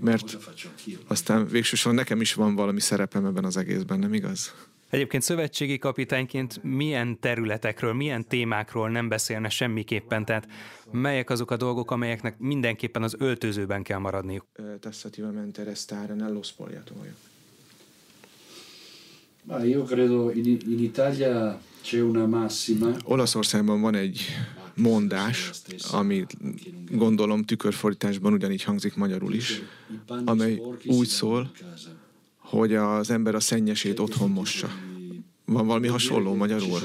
Mert 0.02 0.38
aztán 1.08 1.48
végsősorban 1.48 2.02
nekem 2.02 2.22
is 2.22 2.34
van 2.34 2.56
valami 2.56 2.80
szerepem 2.80 3.26
ebben 3.26 3.46
az 3.46 3.58
egészben, 3.58 4.00
nem 4.00 4.14
igaz? 4.14 4.54
Egyébként 4.90 5.24
szövetségi 5.24 5.78
kapitányként 5.78 6.64
milyen 6.64 7.20
területekről, 7.20 7.94
milyen 7.94 8.28
témákról 8.28 8.90
nem 8.90 9.08
beszélne 9.08 9.50
semmiképpen? 9.50 10.26
Tehát 10.26 10.48
melyek 10.92 11.30
azok 11.30 11.52
a 11.52 11.58
dolgok, 11.58 11.92
amelyeknek 11.92 12.40
mindenképpen 12.40 13.04
az 13.04 13.16
öltözőben 13.18 13.84
kell 13.84 13.98
maradniuk? 13.98 14.46
Tassativamente 14.80 15.64
restare 15.64 16.14
nello 16.14 16.44
spogliatoio. 16.44 17.12
Ma 19.44 19.64
io 19.64 19.84
credo 19.84 20.32
in, 20.32 20.46
in 20.46 20.80
Italia 20.80 21.60
c'è 21.82 22.02
una 22.02 22.26
massima. 22.26 22.98
Olaszországban 23.04 23.82
van 23.82 23.96
egy 23.96 24.22
mondás, 24.76 25.52
ami 25.92 26.26
gondolom 26.92 27.44
tükörfordításban 27.44 28.34
ugyanígy 28.34 28.64
hangzik 28.64 28.96
magyarul 28.96 29.34
is, 29.34 29.62
amely 30.26 30.62
úgy 30.86 31.08
szól, 31.08 31.52
hogy 32.38 32.74
az 32.74 33.10
ember 33.10 33.36
a 33.36 33.40
szennyesét 33.40 34.00
otthon 34.00 34.30
mossa. 34.30 34.70
Van 35.46 35.66
valami 35.66 35.88
hasonló 35.88 36.36
magyarul? 36.36 36.80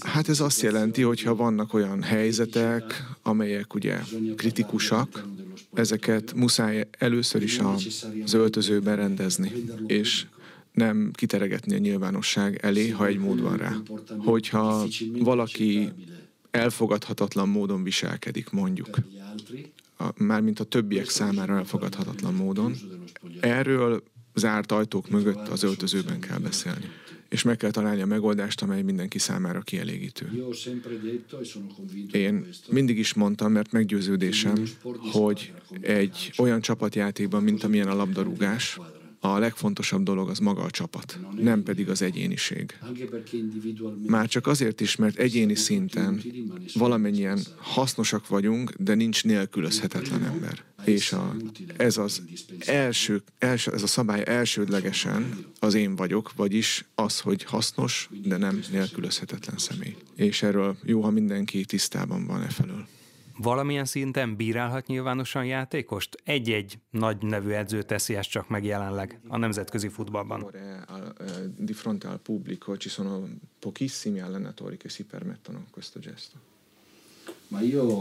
Hát 0.00 0.28
ez 0.28 0.40
azt 0.40 0.60
jelenti, 0.60 1.02
hogy 1.02 1.22
ha 1.22 1.34
vannak 1.34 1.74
olyan 1.74 2.02
helyzetek, 2.02 3.14
amelyek 3.22 3.74
ugye 3.74 3.98
kritikusak, 4.36 5.24
ezeket 5.72 6.34
muszáj 6.34 6.88
először 6.98 7.42
is 7.42 7.58
az 8.24 8.34
öltözőben 8.34 8.96
rendezni, 8.96 9.52
és 9.86 10.26
nem 10.72 11.10
kiteregetni 11.14 11.74
a 11.74 11.78
nyilvánosság 11.78 12.58
elé, 12.62 12.88
ha 12.88 13.06
egy 13.06 13.18
mód 13.18 13.40
van 13.40 13.56
rá. 13.56 13.76
Hogyha 14.18 14.86
valaki 15.12 15.92
elfogadhatatlan 16.50 17.48
módon 17.48 17.82
viselkedik, 17.82 18.50
mondjuk, 18.50 18.98
mármint 20.16 20.60
a 20.60 20.64
többiek 20.64 21.08
számára 21.08 21.56
elfogadhatatlan 21.56 22.34
módon, 22.34 22.74
erről 23.40 24.02
zárt 24.34 24.72
ajtók 24.72 25.08
mögött 25.08 25.48
az 25.48 25.62
öltözőben 25.62 26.20
kell 26.20 26.38
beszélni 26.38 26.90
és 27.28 27.42
meg 27.42 27.56
kell 27.56 27.70
találni 27.70 28.02
a 28.02 28.06
megoldást, 28.06 28.62
amely 28.62 28.82
mindenki 28.82 29.18
számára 29.18 29.60
kielégítő. 29.60 30.44
Én 32.12 32.46
mindig 32.68 32.98
is 32.98 33.14
mondtam, 33.14 33.52
mert 33.52 33.72
meggyőződésem, 33.72 34.54
hogy 35.12 35.52
egy 35.80 36.32
olyan 36.38 36.60
csapatjátékban, 36.60 37.42
mint 37.42 37.64
amilyen 37.64 37.88
a 37.88 37.94
labdarúgás, 37.94 38.78
a 39.20 39.38
legfontosabb 39.38 40.02
dolog 40.02 40.28
az 40.28 40.38
maga 40.38 40.62
a 40.62 40.70
csapat, 40.70 41.18
nem 41.40 41.62
pedig 41.62 41.88
az 41.88 42.02
egyéniség. 42.02 42.78
Már 44.06 44.28
csak 44.28 44.46
azért 44.46 44.80
is, 44.80 44.96
mert 44.96 45.18
egyéni 45.18 45.54
szinten 45.54 46.22
valamennyien 46.74 47.38
hasznosak 47.56 48.28
vagyunk, 48.28 48.72
de 48.78 48.94
nincs 48.94 49.24
nélkülözhetetlen 49.24 50.24
ember. 50.24 50.64
És 50.84 51.12
a, 51.12 51.36
ez 51.76 51.96
az 51.96 52.22
első, 52.58 53.22
első, 53.38 53.72
ez 53.72 53.82
a 53.82 53.86
szabály 53.86 54.22
elsődlegesen 54.26 55.44
az 55.60 55.74
én 55.74 55.96
vagyok, 55.96 56.32
vagyis 56.36 56.84
az, 56.94 57.20
hogy 57.20 57.44
hasznos, 57.44 58.08
de 58.22 58.36
nem 58.36 58.60
nélkülözhetetlen 58.70 59.58
személy. 59.58 59.96
És 60.14 60.42
erről 60.42 60.76
jó, 60.84 61.00
ha 61.02 61.10
mindenki 61.10 61.64
tisztában 61.64 62.26
van 62.26 62.42
e 62.42 62.48
felől 62.48 62.86
valamilyen 63.38 63.84
szinten 63.84 64.36
bírálhat 64.36 64.86
nyilvánosan 64.86 65.44
játékost? 65.44 66.16
Egy-egy 66.24 66.78
nagy 66.90 67.22
nevű 67.22 67.50
edző 67.50 67.82
teszi 67.82 68.14
ezt 68.14 68.30
csak 68.30 68.48
meg 68.48 68.64
jelenleg 68.64 69.20
a 69.28 69.36
nemzetközi 69.36 69.88
futballban. 69.88 70.50
Di 71.56 71.72
fronte 71.72 72.08
al 72.08 72.18
pubblico 72.18 72.76
ci 72.76 72.88
sono 72.88 73.28
pochissimi 73.58 74.20
allenatori 74.20 74.76
che 74.76 74.88
si 74.88 75.04
permettono 75.04 75.64
questo 75.70 75.98
gesto. 76.00 76.36
Ma 77.48 77.60
io 77.60 78.00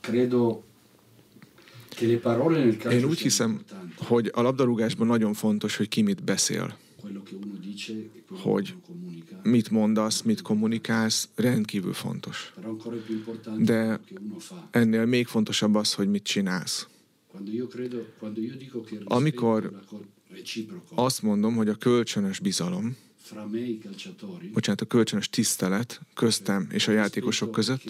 credo 0.00 0.62
che 1.88 2.06
le 2.06 2.16
parole 2.16 2.58
nel 2.58 2.76
calcio 2.76 2.98
Én 2.98 3.04
úgy 3.04 3.18
hiszem, 3.18 3.64
hogy 3.96 4.30
a 4.34 4.42
labdarúgásban 4.42 5.06
nagyon 5.06 5.34
fontos, 5.34 5.76
hogy 5.76 5.88
ki 5.88 6.02
mit 6.02 6.24
beszél. 6.24 6.76
Hogy 8.28 8.74
mit 9.42 9.70
mondasz, 9.70 10.22
mit 10.22 10.42
kommunikálsz, 10.42 11.28
rendkívül 11.34 11.92
fontos. 11.92 12.54
De 13.58 14.00
ennél 14.70 15.06
még 15.06 15.26
fontosabb 15.26 15.74
az, 15.74 15.94
hogy 15.94 16.08
mit 16.08 16.22
csinálsz. 16.22 16.86
Amikor 19.04 19.80
azt 20.94 21.22
mondom, 21.22 21.54
hogy 21.54 21.68
a 21.68 21.74
kölcsönös 21.74 22.38
bizalom, 22.38 22.96
bocsánat, 24.52 24.80
a 24.80 24.84
kölcsönös 24.84 25.28
tisztelet 25.28 26.00
köztem 26.14 26.68
és 26.70 26.88
a 26.88 26.92
játékosok 26.92 27.50
között, 27.50 27.82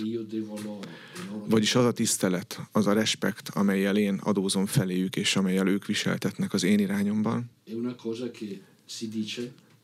vagyis 1.49 1.75
az 1.75 1.85
a 1.85 1.93
tisztelet, 1.93 2.61
az 2.73 2.87
a 2.87 2.93
respekt, 2.93 3.49
amelyel 3.49 3.97
én 3.97 4.15
adózom 4.15 4.67
feléjük, 4.67 5.17
és 5.17 5.37
amelyel 5.37 5.69
ők 5.69 5.87
viseltetnek 5.87 6.53
az 6.53 6.63
én 6.63 6.79
irányomban, 6.79 7.51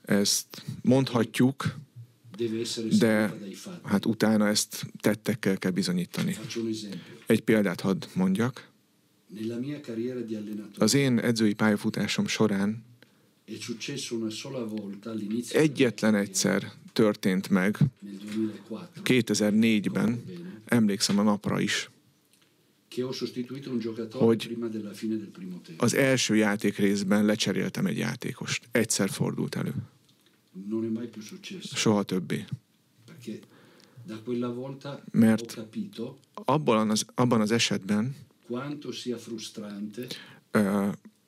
ezt 0.03 0.63
mondhatjuk, 0.83 1.75
de 2.99 3.35
hát 3.83 4.07
utána 4.07 4.49
ezt 4.49 4.87
tettekkel 5.01 5.59
kell 5.59 5.71
bizonyítani. 5.71 6.37
Egy 7.27 7.41
példát 7.41 7.81
hadd 7.81 8.05
mondjak. 8.15 8.69
Az 10.77 10.95
én 10.95 11.19
edzői 11.19 11.53
pályafutásom 11.55 12.27
során 12.27 12.87
egyetlen 15.53 16.15
egyszer 16.15 16.73
történt 16.93 17.49
meg. 17.49 17.79
2004-ben, 19.05 20.25
emlékszem 20.65 21.19
a 21.19 21.23
napra 21.23 21.61
is, 21.61 21.91
hogy 24.19 24.57
az 25.77 25.95
első 25.95 26.37
játék 26.37 26.77
részben 26.77 27.25
lecseréltem 27.25 27.87
egy 27.87 27.99
játékost. 27.99 28.69
Egyszer 28.71 29.11
fordult 29.11 29.55
elő. 29.55 29.75
Soha 31.75 32.03
többé. 32.03 32.45
Mert 35.11 35.55
abban 36.35 36.91
az, 36.91 37.05
abban 37.15 37.41
az 37.41 37.51
esetben 37.51 38.17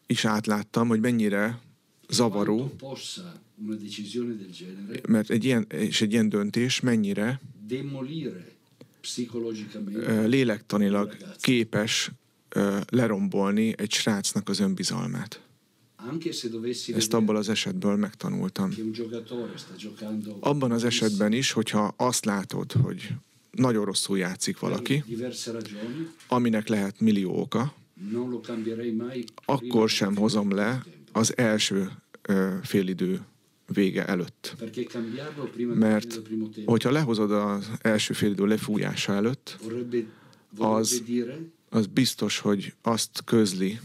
is 0.07 0.25
átláttam, 0.25 0.89
hogy 0.89 1.01
mennyire 1.01 1.61
zavaró, 2.09 2.73
mert 5.09 5.31
egy 5.31 5.45
ilyen, 5.45 5.67
és 5.69 6.01
egy 6.01 6.13
ilyen 6.13 6.29
döntés 6.29 6.81
mennyire 6.81 7.41
lélektanilag 10.27 11.17
képes 11.41 12.11
lerombolni 12.89 13.75
egy 13.77 13.93
srácnak 13.93 14.49
az 14.49 14.61
önbizalmát. 14.61 15.41
Ezt 16.95 17.15
abból 17.15 17.37
az 17.37 17.49
esetből 17.49 17.97
megtanultam. 17.97 18.71
Abban 20.41 20.73
az 20.73 20.85
esetben 20.85 21.33
is, 21.33 21.53
hogyha 21.53 21.95
azt 21.97 22.25
látod, 22.25 22.73
hogy 22.73 23.09
nagyon 23.51 23.85
rosszul 23.85 24.19
játszik 24.19 24.59
valaki, 24.59 25.05
aminek 26.29 26.69
lehet 26.69 27.01
millió 27.01 27.41
oka, 27.41 27.75
akkor 29.45 29.89
sem 29.89 30.17
hozom 30.17 30.51
le 30.51 30.85
az 31.13 31.37
első 31.37 31.91
félidő 32.63 33.21
vége 33.73 34.07
előtt. 34.07 34.57
Mert 35.75 36.21
hogyha 36.65 36.91
lehozod 36.91 37.33
az 37.33 37.71
első 37.81 38.15
félidő 38.15 38.47
lefújása 38.47 39.13
előtt, 39.13 39.59
az, 40.59 41.03
az 41.69 41.87
biztos, 41.87 42.39
hogy 42.39 42.75
azt 42.83 43.25
közli 43.25 43.79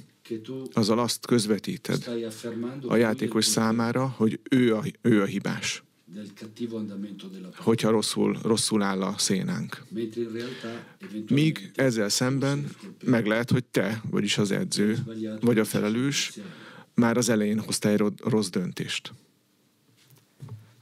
azzal 0.74 1.00
azt 1.00 1.26
közvetíted 1.26 2.08
a 2.88 2.96
játékos 2.96 3.46
számára, 3.46 4.08
hogy 4.08 4.40
ő 4.50 4.76
a, 4.76 4.84
ő 5.02 5.22
a 5.22 5.26
hibás, 5.26 5.84
hogyha 7.56 7.90
rosszul, 7.90 8.38
rosszul 8.44 8.82
áll 8.82 9.02
a 9.02 9.18
szénánk. 9.18 9.84
Míg 11.30 11.72
ezzel 11.76 12.10
szemben 12.10 12.70
meg 13.04 13.26
lehet, 13.26 13.52
hogy 13.52 13.64
te, 13.64 14.02
vagyis 14.10 14.38
az 14.38 14.52
edző, 14.52 14.98
vagy 15.42 15.60
a 15.60 15.66
felelős, 15.66 16.34
már 16.94 17.18
az 17.18 17.30
elején 17.30 17.60
hoztál 17.60 17.92
egy 17.92 17.98
ro- 17.98 18.22
rossz 18.22 18.50
döntést. 18.50 19.14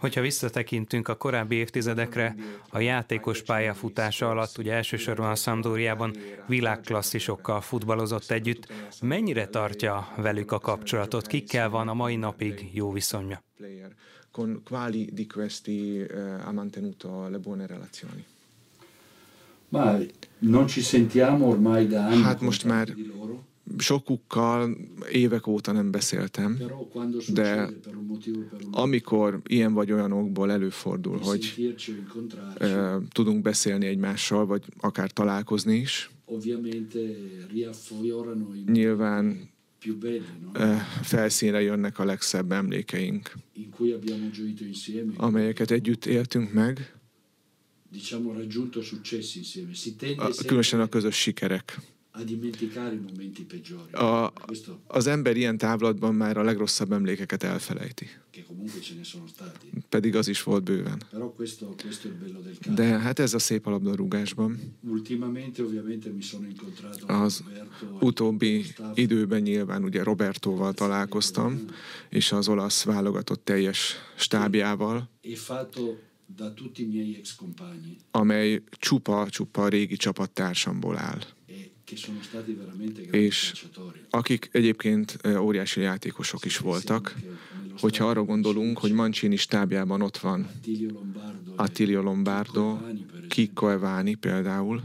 Hogyha 0.04 0.22
visszatekintünk 0.22 1.08
a 1.08 1.16
korábbi 1.16 1.56
évtizedekre, 1.56 2.36
a 2.70 2.80
játékos 2.80 3.42
pályafutása 3.42 4.30
alatt, 4.30 4.58
ugye 4.58 4.74
elsősorban 4.74 5.30
a 5.30 5.36
Sampdoriában 5.36 6.16
világklasszisokkal 6.48 7.62
futballozott 7.62 8.32
együtt, 8.32 8.68
mennyire 9.02 9.48
tartja 9.48 10.14
velük 10.18 10.52
a 10.52 10.60
kapcsolatot, 10.60 11.28
kikkel 11.28 11.70
van 11.70 11.88
a 11.88 11.94
mai 11.94 12.16
napig 12.16 12.70
jó 12.74 12.92
viszonyja? 12.92 13.44
Player. 13.58 13.92
Con 14.32 14.62
quali 14.70 15.10
di 15.14 15.28
questi 15.28 16.00
eh, 16.00 16.44
ha 16.44 16.52
mantenuto 16.52 17.28
le 17.30 17.38
buone 17.38 17.66
relazioni? 17.66 18.26
Ma 19.70 20.00
non 20.40 20.68
ci 20.68 20.82
sentiamo 20.82 21.48
ormai 21.48 21.88
da 21.88 22.06
anni 22.06 22.22
Hát 22.22 22.42
most 22.42 22.64
már 22.64 22.88
sokukkal 23.78 24.78
évek 25.12 25.48
óta 25.48 25.72
nem 25.72 25.92
beszéltem, 25.92 26.60
de 27.34 27.70
amikor 28.72 29.42
ilyen 29.48 29.74
vagy 29.74 29.92
olyan 29.92 30.12
okból 30.12 30.52
előfordul, 30.52 31.18
hogy 31.18 31.74
eh, 32.58 32.96
tudunk 33.12 33.42
beszélni 33.42 33.86
egymással, 33.86 34.46
vagy 34.46 34.64
akár 34.80 35.12
találkozni 35.12 35.76
is, 35.76 36.12
nyilván 38.66 39.50
eh, 40.54 40.80
felszínre 41.02 41.62
jönnek 41.62 42.00
a 42.00 42.06
legszebb 42.06 42.52
emlékeink, 42.52 43.34
amelyeket 45.16 45.72
együtt 45.72 46.06
éltünk 46.06 46.54
meg, 46.54 46.96
különösen 50.46 50.80
a 50.80 50.88
közös 50.88 51.16
sikerek. 51.16 51.93
A 52.16 52.24
dimenticare 52.24 52.94
i 52.96 53.00
momenti 53.10 53.44
peggiori. 53.44 53.92
A, 53.94 54.32
Questo 54.46 54.80
az 54.88 55.08
ember 55.08 55.38
ilyen 55.38 55.58
távlatban 55.58 56.16
már 56.16 56.38
a 56.38 56.44
legrosszabb 56.44 56.92
emlékeket 56.92 57.44
elfelejti, 57.44 58.08
che 58.32 58.44
comunque 58.48 58.80
ce 58.80 58.94
ne 58.98 59.04
sono 59.04 59.28
stati. 59.28 59.68
pedig 59.90 60.16
az 60.16 60.28
is 60.28 60.44
volt 60.44 60.64
bőven. 60.64 61.02
Però 61.12 61.32
questo, 61.32 61.76
questo 61.82 62.08
è 62.08 62.12
il 62.12 62.18
bello 62.18 62.40
del 62.40 62.54
calcio. 62.54 62.82
De 62.82 63.00
hát 63.00 63.20
ez 63.20 63.34
a 63.34 63.40
szép 63.40 63.68
a 63.68 63.70
labdarúgásban. 63.70 64.60
Ultimamente 64.90 65.62
ovviamente 65.62 66.10
mi 66.10 66.22
sono 66.22 66.46
incontrato 66.48 67.06
Az 67.08 67.44
Roberto, 67.46 68.06
utóbbi 68.06 68.54
con 68.54 68.64
staff, 68.72 68.98
időben 68.98 69.42
nyilván 69.42 69.84
ugye 69.84 70.04
Robertóval 70.04 70.74
találkoztam, 70.74 71.66
és 72.10 72.32
az 72.32 72.48
olasz 72.48 72.84
válogatott 72.84 73.46
teljes 73.46 73.96
stábjával, 74.16 75.10
e 75.22 75.36
fatto 75.36 75.98
da 76.26 76.54
tutti 76.54 76.82
i 76.82 76.86
miei 76.86 77.16
ex 77.18 77.36
compagni 77.36 77.96
amely 78.12 78.62
csupa-csupa 78.70 79.68
régi 79.68 79.96
csapattársamból 79.96 80.98
áll, 80.98 81.22
És 83.12 83.66
akik 84.10 84.50
egyébként 84.52 85.18
óriási 85.40 85.82
játékosok 85.82 86.46
is 86.46 86.58
voltak. 86.58 87.16
Hogyha 87.80 88.10
arra 88.10 88.24
gondolunk, 88.24 88.78
hogy 88.78 88.92
Mancini 88.92 89.36
stábjában 89.36 90.02
ott 90.02 90.18
van 90.18 90.50
Attilio 91.56 92.02
Lombardo. 92.02 92.78
Kiko 93.28 93.70
Evani 93.70 94.16
például, 94.16 94.82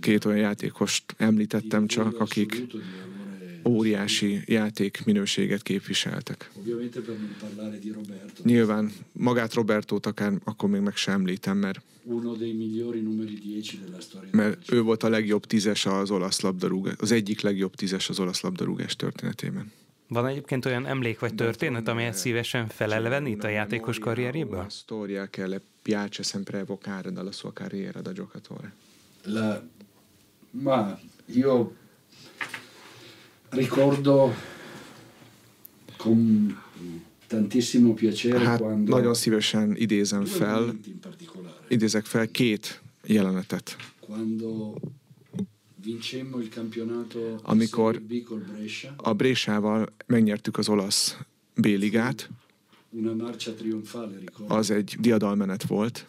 két 0.00 0.24
olyan 0.24 0.38
játékost 0.38 1.14
említettem 1.16 1.86
csak, 1.86 2.20
akik 2.20 2.62
óriási 3.64 4.44
képviseltek. 5.62 6.50
Parlare 7.40 7.78
di 7.78 7.90
Roberto, 7.90 8.42
Nyilván 8.42 8.92
magát 9.12 9.54
Robertót 9.54 10.06
akár 10.06 10.32
akkor 10.44 10.68
még 10.68 10.80
meg 10.80 10.96
sem 10.96 11.14
említem, 11.14 11.56
mert, 11.56 11.80
uno 12.04 12.34
dei 12.34 12.52
migliori 12.52 13.00
numeri 13.00 13.34
10 13.34 13.78
della 13.84 14.00
storia 14.00 14.30
del 14.30 14.40
mert 14.40 14.72
ő 14.72 14.82
volt 14.82 15.02
a 15.02 15.08
legjobb 15.08 15.46
tízes 15.46 15.86
az 15.86 16.10
olasz 16.10 16.40
labdarúgás, 16.40 16.94
az 16.98 17.12
egyik 17.12 17.40
legjobb 17.40 17.74
tízes 17.74 18.08
az 18.08 18.20
olasz 18.20 18.40
labdarúgás 18.40 18.96
történetében. 18.96 19.72
Van 20.08 20.26
egyébként 20.26 20.64
olyan 20.64 20.86
emlék 20.86 21.18
vagy 21.18 21.34
történet, 21.34 21.88
amelyet 21.88 22.14
szívesen 22.14 22.68
felelevenít 22.68 23.44
a 23.44 23.48
játékos 23.48 23.98
karrierjéből? 23.98 24.66
Storia 24.68 25.26
che 25.26 25.46
le 25.46 25.60
piace 25.82 26.22
sempre 26.22 26.58
evocare 26.58 27.10
dalla 27.10 27.32
sua 27.32 27.52
carriera 27.52 28.00
da 28.00 28.12
giocatore. 28.12 28.72
La- 29.24 29.62
ma 30.50 31.00
io 31.24 31.72
ricordo 33.50 34.32
con 35.96 36.56
tantissimo 37.26 37.94
piacere 37.94 38.38
Hát 38.38 38.60
quando 38.60 38.96
nagyon 38.96 39.14
szívesen 39.14 39.76
idézem 39.76 40.24
fel, 40.24 40.74
idézek 41.68 42.04
fel 42.04 42.30
két 42.30 42.80
jelenetet. 43.04 43.76
quando 44.00 44.74
vincemmo 45.84 46.40
il 46.40 46.48
campionato 46.48 47.36
Amikor- 47.42 48.02
A 48.96 49.12
Brésával 49.12 49.92
megnyertük 50.06 50.58
az 50.58 50.68
olasz 50.68 51.16
B-ligát, 51.54 52.30
ricordo 52.92 54.54
az 54.54 54.70
egy 54.70 54.96
diadalmenet 55.00 55.62
volt. 55.62 56.06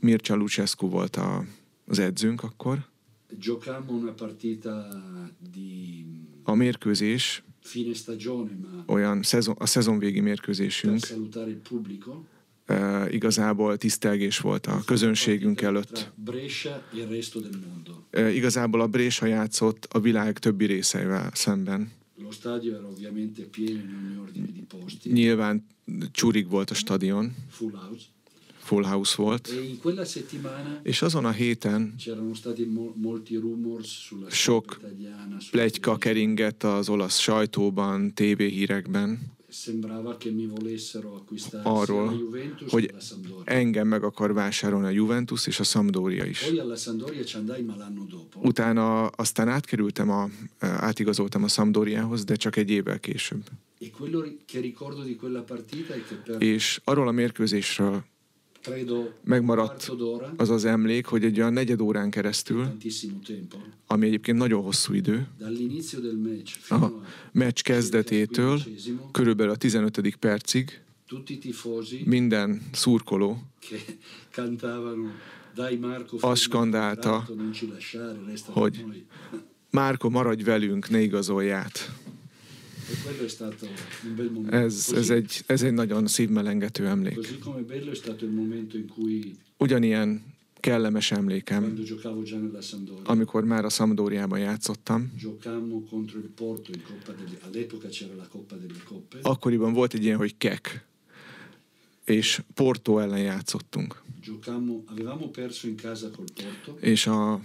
Mircea 0.00 0.34
Lucescu 0.34 0.88
volt 0.88 1.16
a, 1.16 1.44
az 1.86 1.98
edzőnk 1.98 2.42
akkor. 2.42 2.84
A 6.42 6.54
mérkőzés 6.54 7.42
olyan 8.86 9.22
szezon, 9.22 9.54
a 9.58 9.66
szezonvégi 9.66 10.20
mérkőzésünk 10.20 11.04
salutare 11.04 11.50
il 11.50 11.60
pubblico 11.68 12.22
e, 12.66 13.10
igazából 13.10 13.76
tisztelgés 13.76 14.38
volt 14.38 14.66
a 14.66 14.82
közönségünk 14.84 15.60
előtt. 15.60 16.12
Brescia 16.14 16.74
e 16.74 16.96
il 16.96 17.08
resto 17.08 17.40
del 17.40 17.50
mondo. 17.50 17.92
E, 18.10 18.32
igazából 18.32 18.80
a 18.80 18.86
Brésa 18.86 19.26
játszott 19.26 19.84
a 19.90 20.00
világ 20.00 20.38
többi 20.38 20.64
részeivel 20.64 21.30
szemben. 21.34 21.92
Nyilván 25.02 25.66
csúrig 26.10 26.48
volt 26.48 26.70
a 26.70 26.74
stadion, 26.74 27.34
full 27.48 27.70
house. 27.70 28.04
Full 28.66 28.84
house 28.84 29.14
volt, 29.16 29.48
E 29.48 29.60
és 30.82 31.02
azon 31.02 31.24
a 31.24 31.30
héten 31.30 31.94
Sok 34.28 34.80
plegyka 35.50 35.96
keringett 35.96 36.62
az 36.62 36.88
olasz 36.88 37.18
sajtóban, 37.18 38.14
tévéhírekben, 38.14 39.34
Arról, 41.62 42.30
hogy 42.68 42.94
engem 43.44 43.88
meg 43.88 44.02
akar 44.02 44.32
vásárolni 44.32 44.86
a 44.86 44.90
Juventus 44.90 45.46
és 45.46 45.60
a 45.60 45.62
Sampdoria 45.62 46.24
is. 46.24 46.50
Utána 48.42 49.06
aztán 49.06 49.48
átkerültem, 49.48 50.10
a, 50.10 50.28
átigazoltam 50.58 51.44
a 51.44 51.48
Sampdoriához, 51.48 52.24
de 52.24 52.34
csak 52.34 52.56
egy 52.56 52.70
évvel 52.70 53.00
később. 53.00 53.42
E 53.80 53.86
És 56.38 56.80
arról 56.84 57.08
a 57.08 57.12
mérkőzésről 57.12 58.04
megmaradt 59.24 59.92
az 60.36 60.50
az 60.50 60.64
emlék, 60.64 61.06
hogy 61.06 61.24
egy 61.24 61.38
olyan 61.38 61.52
negyed 61.52 61.80
órán 61.80 62.10
keresztül, 62.10 62.66
ami 63.86 64.06
egyébként 64.06 64.38
nagyon 64.38 64.62
hosszú 64.62 64.92
idő, 64.92 65.26
a 66.68 66.86
meccs 67.32 67.60
kezdetétől 67.60 68.60
körülbelül 69.12 69.52
a 69.52 69.56
15. 69.56 70.16
percig 70.16 70.80
minden 72.04 72.62
szurkoló 72.72 73.42
Azt 76.20 76.40
skandálta, 76.40 77.28
hogy-. 78.44 78.84
Márko, 79.70 80.08
maradj 80.08 80.42
velünk, 80.42 80.88
ne 80.88 81.00
igazolját. 81.00 81.92
Ez, 84.50 84.92
ez, 84.94 85.10
egy, 85.10 85.42
ez 85.46 85.62
egy 85.62 85.72
nagyon 85.72 86.06
szívmelengető 86.06 86.86
emlék. 86.86 87.18
Ugyanilyen 89.58 90.34
kellemes 90.60 91.10
emlékem, 91.10 91.62
amikor 93.04 93.44
már 93.44 93.64
a 93.64 93.68
Sampdoriában 93.68 94.38
játszottam. 94.38 95.12
Akkoriban 99.22 99.72
volt 99.72 99.94
egy 99.94 100.04
ilyen, 100.04 100.16
hogy 100.16 100.36
kek, 100.36 100.86
és 102.04 102.42
Porto 102.54 102.98
ellen 102.98 103.18
játszottunk. 103.18 104.02
És 106.80 107.06
a, 107.06 107.40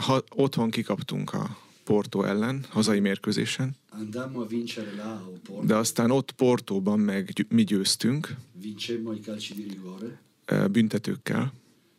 ha, 0.00 0.22
otthon 0.34 0.70
kikaptunk 0.70 1.32
a 1.32 1.67
Porto 1.88 2.22
ellen, 2.24 2.64
hazai 2.68 3.00
mérkőzésen, 3.00 3.76
de 5.62 5.74
aztán 5.74 6.10
ott 6.10 6.32
Portóban 6.32 7.00
meg 7.00 7.30
gy- 7.32 7.50
mi 7.52 7.64
győztünk. 7.64 8.34
Büntetőkkel, 10.70 11.52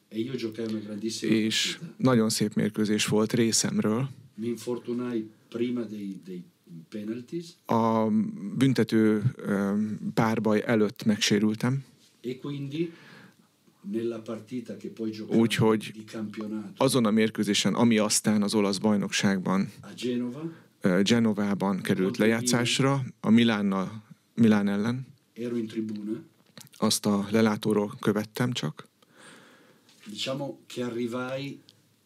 e 0.10 1.28
és 1.28 1.80
nagyon 1.98 2.30
szép 2.30 2.54
mérkőzés 2.54 3.06
volt 3.06 3.34
részemről, 3.34 4.10
A 7.66 8.08
büntető 8.58 9.22
párbaj 10.14 10.64
előtt 10.66 11.04
megsérültem, 11.04 11.84
Úgyhogy 15.28 15.94
azon 16.78 17.06
a 17.06 17.12
mérkőzésen, 17.12 17.74
ami 17.74 17.98
aztán 17.98 18.42
az 18.42 18.54
olasz 18.54 18.78
bajnokságban 18.78 19.72
Genovában 21.04 21.82
került 21.82 22.18
lejátszásra, 22.18 23.04
a 23.20 23.30
Milánnal, 23.30 24.04
Milán 24.36 24.68
ellen, 24.68 25.08
azt 26.78 27.06
a 27.06 27.28
lelátóról 27.32 27.98
követtem 28.00 28.52
csak, 28.52 28.88
diciamo 30.06 30.58
che 30.68 30.86
arrivai 30.86 31.60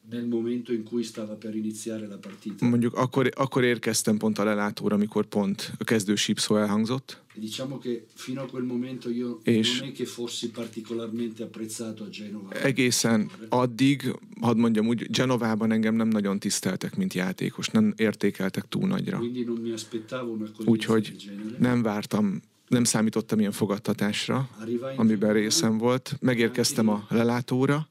nel 0.09 0.25
momento 0.25 0.71
in 0.73 0.83
cui 0.83 1.03
stava 1.03 1.33
per 1.35 1.55
iniziare 1.55 2.07
la 2.07 2.17
partita. 2.17 2.65
Mondjuk 2.65 2.93
akkor, 2.95 3.29
akkor 3.35 3.63
érkeztem 3.63 4.17
pont 4.17 4.37
a 4.39 4.43
lelátóra, 4.43 4.95
amikor 4.95 5.25
pont 5.25 5.71
a 5.77 5.83
kezdő 5.83 6.15
sípszó 6.15 6.55
elhangzott, 6.57 7.21
e 7.35 7.39
diciamo 7.39 7.77
che 7.79 8.05
fino 8.15 8.41
a 8.41 8.45
quel 8.45 8.63
momento 8.63 9.09
io 9.09 9.39
És- 9.43 9.79
non 9.79 9.89
è 9.89 9.91
che 9.91 10.05
fossi 10.05 10.49
particolarmente 10.49 11.43
apprezzato 11.43 12.03
a 12.03 12.07
Genova. 12.09 12.51
egészen 12.63 13.29
addig, 13.49 14.15
hadd 14.41 14.57
mondjam 14.57 14.87
úgy, 14.87 15.07
Genovában 15.09 15.71
engem 15.71 15.95
nem 15.95 16.07
nagyon 16.07 16.39
tiszteltek, 16.39 16.95
mint 16.95 17.13
játékos, 17.13 17.67
nem 17.67 17.93
értékeltek 17.97 18.67
túl 18.67 18.87
nagyra. 18.87 19.17
quindi 19.17 19.43
non 19.43 19.57
mi 19.61 19.71
aspettavo 19.71 20.31
un'accoglienza 20.37 20.69
Úgyhogy 20.69 21.31
nem 21.59 21.81
vártam, 21.81 22.41
nem 22.67 22.83
számítottam 22.83 23.39
ilyen 23.39 23.51
fogadtatásra, 23.51 24.49
amiben 24.95 25.33
részem 25.33 25.77
volt. 25.77 26.15
Megérkeztem 26.21 26.87
a 26.89 27.05
lelátóra, 27.09 27.87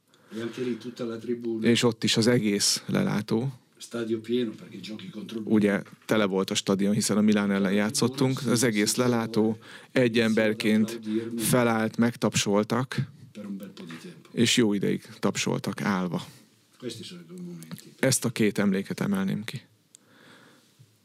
és 1.60 1.82
ott 1.82 2.04
is 2.04 2.16
az 2.16 2.26
egész 2.26 2.82
lelátó, 2.86 3.52
ugye 5.44 5.82
tele 6.04 6.24
volt 6.24 6.50
a 6.50 6.54
stadion, 6.54 6.94
hiszen 6.94 7.16
a 7.16 7.20
Milán 7.20 7.50
ellen 7.50 7.72
játszottunk, 7.72 8.40
az 8.46 8.62
egész 8.62 8.96
lelátó 8.96 9.58
egy 9.92 10.18
emberként 10.18 11.00
felállt, 11.36 11.96
megtapsoltak, 11.96 12.96
és 14.32 14.56
jó 14.56 14.72
ideig 14.72 15.08
tapsoltak 15.18 15.80
állva. 15.80 16.24
Ezt 17.98 18.24
a 18.24 18.30
két 18.30 18.58
emléket 18.58 19.00
emelném 19.00 19.44
ki. 19.44 19.60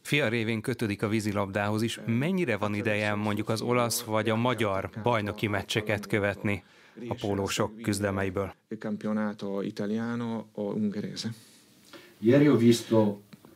Fia 0.02 0.28
révén 0.28 0.60
kötődik 0.60 1.02
a 1.02 1.08
vízilabdához 1.08 1.82
is. 1.82 2.00
Mennyire 2.06 2.56
van 2.56 2.74
ideje 2.74 3.14
mondjuk 3.14 3.48
az 3.48 3.60
olasz 3.60 4.00
vagy 4.00 4.28
a 4.28 4.36
magyar 4.36 4.90
bajnoki 5.02 5.46
meccseket 5.46 6.06
követni 6.06 6.64
a 7.08 7.14
pólósok 7.14 7.80
küzdelmeiből? 7.82 8.54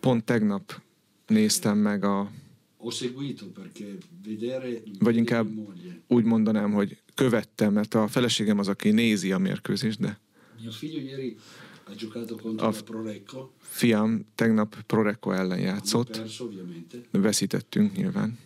Pont 0.00 0.24
tegnap 0.24 0.80
néztem 1.26 1.78
meg 1.78 2.04
a, 2.04 2.30
vagy 4.98 5.16
inkább 5.16 5.48
úgy 6.06 6.24
mondanám, 6.24 6.72
hogy 6.72 6.98
követtem, 7.14 7.72
mert 7.72 7.94
a 7.94 8.06
feleségem 8.08 8.58
az, 8.58 8.68
aki 8.68 8.90
nézi 8.90 9.32
a 9.32 9.38
mérkőzést, 9.38 10.00
de 10.00 10.18
Prorecco 12.84 13.50
fiam 13.72 14.26
tegnap 14.34 14.76
Prorecco 14.86 15.30
ellen 15.30 15.58
játszott, 15.58 16.22
veszítettünk 17.10 17.96
nyilván. 17.96 18.38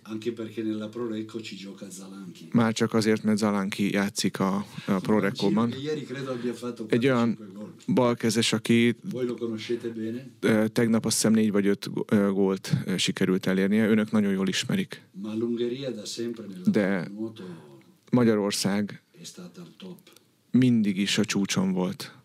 Már 2.53 2.72
csak 2.72 2.94
azért, 2.94 3.22
mert 3.22 3.38
Zalanki 3.38 3.92
játszik 3.92 4.40
a, 4.40 4.66
a 4.86 4.99
Prorecco-ban. 4.99 5.72
E 5.72 5.76
Egy 6.88 7.07
olyan 7.07 7.38
4-5 7.38 7.53
gol 7.55 7.74
balkezes, 7.94 8.53
aki 8.53 8.97
ö, 10.40 10.68
tegnap 10.68 11.05
azt 11.05 11.14
hiszem 11.14 11.32
négy 11.32 11.51
vagy 11.51 11.66
öt 11.66 11.90
ö, 12.07 12.30
gólt 12.30 12.72
ö, 12.84 12.97
sikerült 12.97 13.47
elérnie. 13.47 13.88
Önök 13.88 14.11
nagyon 14.11 14.32
jól 14.32 14.49
ismerik. 14.49 15.03
De- 16.64 17.11
Magyarország 18.11 19.03
mindig 20.51 20.97
is 20.97 21.18
a 21.18 21.24
csúcson 21.24 21.72
volt 21.72 22.16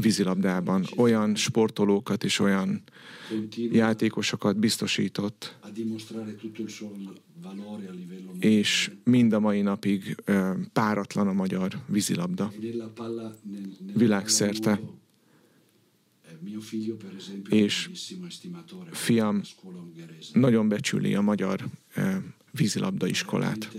vízilabdában. 0.00 0.86
Olyan 0.96 1.34
sportolókat 1.34 2.24
és 2.24 2.38
olyan 2.38 2.82
játékosokat 3.72 4.56
biztosított, 4.58 5.56
és 8.38 8.90
mind 9.04 9.32
a 9.32 9.40
mai 9.40 9.60
napig 9.60 10.16
páratlan 10.72 11.28
a 11.28 11.32
magyar 11.32 11.82
vízilabda. 11.86 12.52
E 12.54 12.58
Világszerte. 13.94 14.80
eh, 17.50 17.58
És 17.58 17.90
fiam 18.92 19.42
Nagyon 20.32 20.68
becsüli 20.68 21.14
a 21.14 21.20
magyar 21.20 21.68
vízilabda 22.50 23.06
iskolát, 23.06 23.76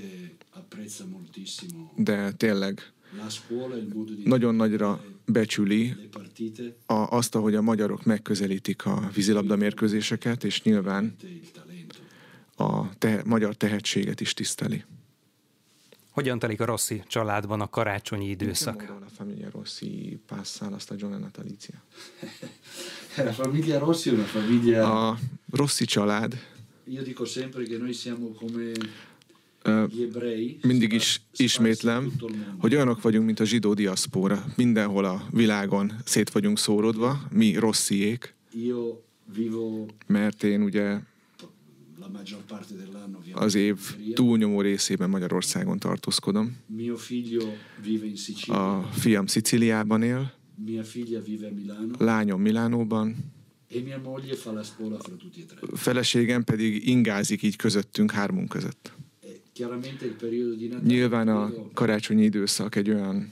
de 1.95 2.32
tényleg 2.32 2.91
nagyon 4.24 4.55
nagyra 4.55 5.03
becsüli 5.26 5.95
a, 6.86 6.93
azt, 6.93 7.36
ahogy 7.36 7.55
a 7.55 7.62
magyarok 7.62 8.03
megközelítik 8.03 8.86
a 8.86 9.10
vízilabda 9.14 9.55
mérkőzéseket, 9.55 10.43
és 10.43 10.62
nyilván 10.62 11.16
a 12.55 12.97
te, 12.97 13.22
magyar 13.26 13.55
tehetséget 13.55 14.22
is 14.22 14.34
tiszteli. 14.34 14.84
Hogyan 16.10 16.39
telik 16.39 16.62
a 16.62 16.66
Rossi 16.66 17.03
családban 17.08 17.62
a 17.62 17.70
karácsonyi 17.70 18.30
időszak? 18.30 18.88
La 18.88 19.08
famiglia 19.16 19.49
Rossi 19.51 20.20
passa 20.26 20.70
la 20.70 20.80
stagione 20.80 21.18
natalizia. 21.18 21.84
La 23.16 23.34
famiglia 23.34 23.80
Rossi 23.80 24.10
è 24.10 24.14
una 24.14 24.24
famiglia 24.24 25.10
A 25.10 25.18
Rossi 25.51 25.86
család 25.86 26.38
io 26.89 27.03
dico 27.03 27.26
sempre 27.26 27.66
che 27.66 27.78
noi 27.78 27.93
siamo 27.93 28.30
come 28.30 28.72
mindig 30.61 30.93
is 30.93 31.22
ismétlem, 31.36 32.11
hogy 32.57 32.76
olyanok 32.76 33.01
vagyunk, 33.01 33.26
mint 33.26 33.39
a 33.39 33.45
zsidó 33.45 33.74
diaszpóra. 33.74 34.45
Mindenhol 34.55 35.05
a 35.05 35.28
világon 35.32 35.91
szét 36.05 36.30
vagyunk 36.30 36.59
szórodva, 36.59 37.28
mi 37.32 37.55
rossziék, 37.55 38.36
mert 40.07 40.43
én 40.43 40.61
ugye 40.61 40.99
az 43.32 43.55
év 43.55 43.78
túlnyomó 44.13 44.61
részében 44.61 45.09
Magyarországon 45.09 45.80
tartózkodom. 45.80 46.57
A 48.47 48.82
fiam 48.82 49.26
Sziciliában 49.26 50.03
él, 50.03 50.34
lányom 51.97 52.41
Milánóban, 52.41 53.15
e 53.70 53.78
e 53.78 55.76
feleségem 55.76 56.43
pedig 56.43 56.88
ingázik 56.88 57.41
így 57.41 57.55
közöttünk, 57.55 58.11
hármunk 58.11 58.49
között. 58.49 58.91
Nyilván 60.84 61.28
a 61.28 61.53
karácsonyi 61.74 62.24
időszak 62.24 62.76
egy 62.76 62.89
olyan 62.89 63.32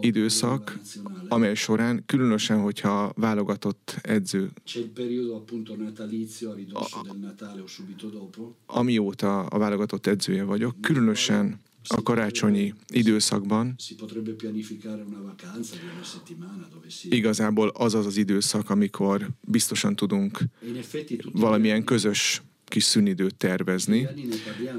időszak, 0.00 0.78
amely 1.28 1.54
során, 1.54 2.02
különösen, 2.06 2.60
hogyha 2.60 3.12
válogatott 3.16 3.96
edző, 4.02 4.50
a 6.72 7.00
amióta 8.66 9.46
a 9.46 9.58
válogatott 9.58 10.06
edzője 10.06 10.42
vagyok, 10.42 10.80
különösen 10.80 11.60
a 11.88 12.02
karácsonyi 12.02 12.74
időszakban. 12.88 13.74
igazából 17.02 17.68
az 17.68 17.94
az 17.94 18.06
az 18.06 18.16
időszak, 18.16 18.70
amikor 18.70 19.28
biztosan 19.40 19.96
tudunk 19.96 20.40
E 20.40 21.24
valamilyen 21.32 21.84
közös 21.84 22.42
kis 22.68 22.84
szünidőt 22.84 23.34
tervezni. 23.34 24.00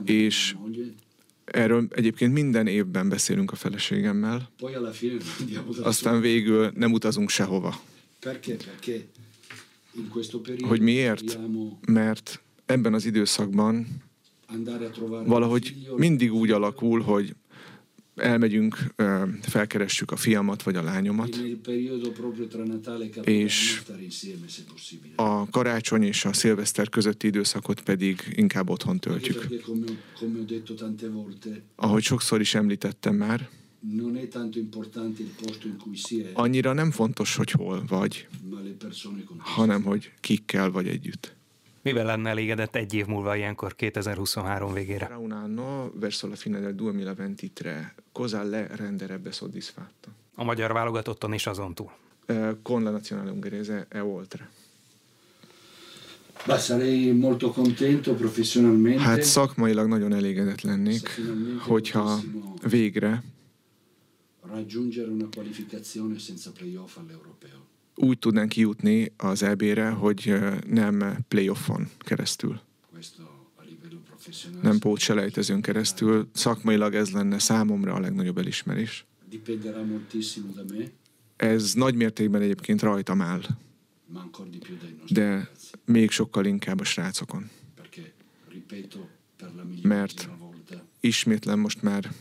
és- 0.05 0.55
Erről 1.45 1.87
egyébként 1.89 2.33
minden 2.33 2.67
évben 2.67 3.09
beszélünk 3.09 3.51
a 3.51 3.55
feleségemmel, 3.55 4.49
aztán 5.87 6.21
végül 6.21 6.71
nem 6.75 6.91
utazunk 6.93 7.29
sehova. 7.29 7.81
Hogy 10.61 10.79
miért? 10.81 11.39
Mert 11.87 12.41
ebben 12.65 12.93
az 12.93 13.05
időszakban 13.05 13.87
valahogy 15.27 15.75
mindig 15.95 16.33
úgy 16.33 16.51
alakul, 16.51 17.01
hogy 17.01 17.35
elmegyünk, 18.17 18.77
felkeressük 19.41 20.11
a 20.11 20.15
fiamat 20.15 20.63
vagy 20.63 20.75
a 20.75 20.83
lányomat. 20.83 21.39
És-. 23.23 23.81
A 25.15 25.49
karácsony 25.49 26.03
és 26.03 26.25
a 26.25 26.33
szilveszter 26.33 26.89
közötti 26.89 27.27
időszakot 27.27 27.81
pedig 27.81 28.33
inkább 28.35 28.69
otthon 28.69 28.99
töltjük. 28.99 29.47
Ahogy 31.75 32.03
sokszor 32.03 32.39
is 32.39 32.55
említettem 32.55 33.15
már, 33.15 33.49
annyira 36.33 36.73
nem 36.73 36.91
fontos, 36.91 37.35
hogy 37.35 37.51
hol 37.51 37.83
vagy, 37.87 38.27
hanem 39.37 39.83
hogy 39.83 40.11
kikkel 40.19 40.71
vagy 40.71 40.87
együtt. 40.87 41.36
Mivel 41.87 42.05
lenne 42.05 42.29
elégedett 42.29 42.75
egy 42.75 42.93
év 42.93 43.05
múlva 43.05 43.35
ilyenkor 43.35 43.75
2023 43.75 44.73
végére? 44.73 45.05
Tra 45.05 45.17
un 45.17 45.31
anno, 45.31 45.91
verso 45.99 46.27
la 46.27 46.35
fine 46.35 46.59
del 46.59 46.75
2023, 46.75 47.93
cosa 48.11 48.43
le 48.43 48.67
renderebbe 48.75 49.31
soddisfatto? 49.31 50.09
A 50.35 50.43
magyar 50.43 50.71
válogatottan 50.71 51.33
is 51.33 51.47
azon 51.47 51.73
túl. 51.73 51.91
Eh, 52.25 52.49
con 52.61 52.83
la 52.83 52.89
nazionale 52.89 53.31
ungherese 53.31 53.85
è 53.89 54.01
oltre. 54.01 54.49
Beh, 56.45 56.57
sarei 56.57 57.11
molto 57.11 57.51
contento 57.51 58.13
professionalmente. 58.13 59.01
Hát 59.01 59.23
szakmailag 59.23 59.87
nagyon 59.87 60.13
elégedett 60.13 60.61
lennék, 60.61 61.21
hogyha 61.67 62.19
végre 62.69 63.23
úgy 67.99 68.19
tudnánk 68.19 68.49
kijutni 68.49 69.11
az 69.17 69.43
EB-re, 69.43 69.89
hogy 69.89 70.33
nem 70.67 71.17
playoffon 71.27 71.89
keresztül, 71.99 72.59
nem 74.61 74.79
pótselejtezőn 74.79 75.61
keresztül. 75.61 76.27
Szakmailag 76.33 76.95
ez 76.95 77.11
lenne 77.11 77.39
számomra 77.39 77.93
a 77.93 77.99
legnagyobb 77.99 78.37
elismerés. 78.37 79.05
Ez 81.35 81.73
nagy 81.73 81.95
mértékben 81.95 82.41
egyébként 82.41 82.81
rajtam 82.81 83.21
áll, 83.21 83.41
de 85.09 85.51
még 85.85 86.11
sokkal 86.11 86.45
inkább 86.45 86.79
a 86.79 86.83
srácokon. 86.83 87.49
Mert- 89.81 90.29
Ismétlen 90.99 91.59
most 91.59 91.81
már, 91.81 92.11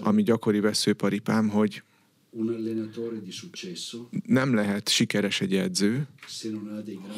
ami 0.00 0.22
gyakori 0.22 0.60
veszőparipám, 0.60 1.48
hogy 1.48 1.82
nem 4.26 4.54
lehet 4.54 4.88
sikeres 4.88 5.40
egy 5.40 5.54
edző, 5.54 6.06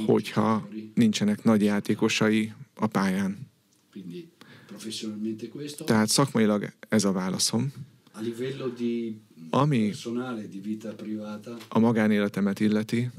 hogyha 0.07 0.69
nincsenek 0.95 1.45
nagy 1.45 1.63
játékosai 1.63 2.53
a 2.75 2.87
pályán. 2.87 3.39
Tehát 5.85 6.09
szakmailag 6.09 6.73
ez 6.89 7.05
a 7.05 7.13
válaszom. 7.13 7.73
Ami 9.51 9.93
a 11.69 11.79
magánéletemet 11.79 12.61
illeti, 12.61 13.11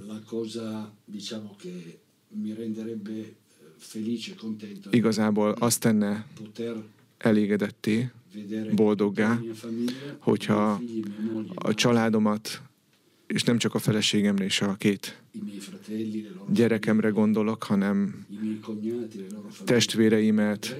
eh, 4.81 4.91
igazából 4.91 5.51
azt 5.51 5.79
tenne 5.79 6.27
elégedetté, 7.17 8.09
boldoggá, 8.71 9.39
hogyha 10.19 10.81
a 11.55 11.73
családomat, 11.73 12.61
és 13.27 13.43
nem 13.43 13.57
csak 13.57 13.75
a 13.75 13.79
feleségemre 13.79 14.43
és 14.43 14.61
a 14.61 14.75
két 14.75 15.21
gyerekemre 16.49 17.09
gondolok, 17.09 17.63
hanem 17.63 18.25
testvéreimet, 19.65 20.75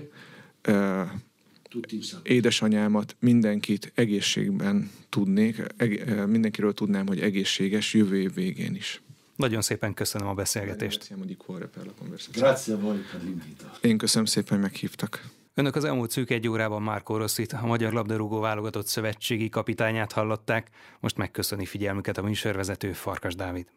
édesanyámat, 2.23 3.15
mindenkit 3.19 3.91
egészségben 3.95 4.91
tudnék, 5.09 5.61
mindenkiről 6.27 6.73
tudnám, 6.73 7.07
hogy 7.07 7.19
egészséges 7.19 7.93
jövő 7.93 8.21
év 8.21 8.33
végén 8.33 8.75
is. 8.75 9.01
Nagyon 9.35 9.61
szépen 9.61 9.93
köszönöm 9.93 10.27
a 10.27 10.33
beszélgetést. 10.33 11.13
Én 13.81 13.97
köszönöm 13.97 14.25
szépen, 14.25 14.49
hogy 14.49 14.59
meghívtak. 14.59 15.29
Önök 15.55 15.75
az 15.75 15.83
elmúlt 15.83 16.11
szűk 16.11 16.29
egy 16.29 16.47
órában 16.47 16.81
Márkó 16.81 17.17
Rosszit, 17.17 17.53
a 17.53 17.65
Magyar 17.65 17.93
Labdarúgó 17.93 18.39
Válogatott 18.39 18.87
Szövetségi 18.87 19.49
kapitányát 19.49 20.11
hallották. 20.11 20.69
Most 20.99 21.17
megköszöni 21.17 21.65
figyelmüket 21.65 22.17
a 22.17 22.21
műsorvezető 22.21 22.93
Farkas 22.93 23.35
Dávid. 23.35 23.67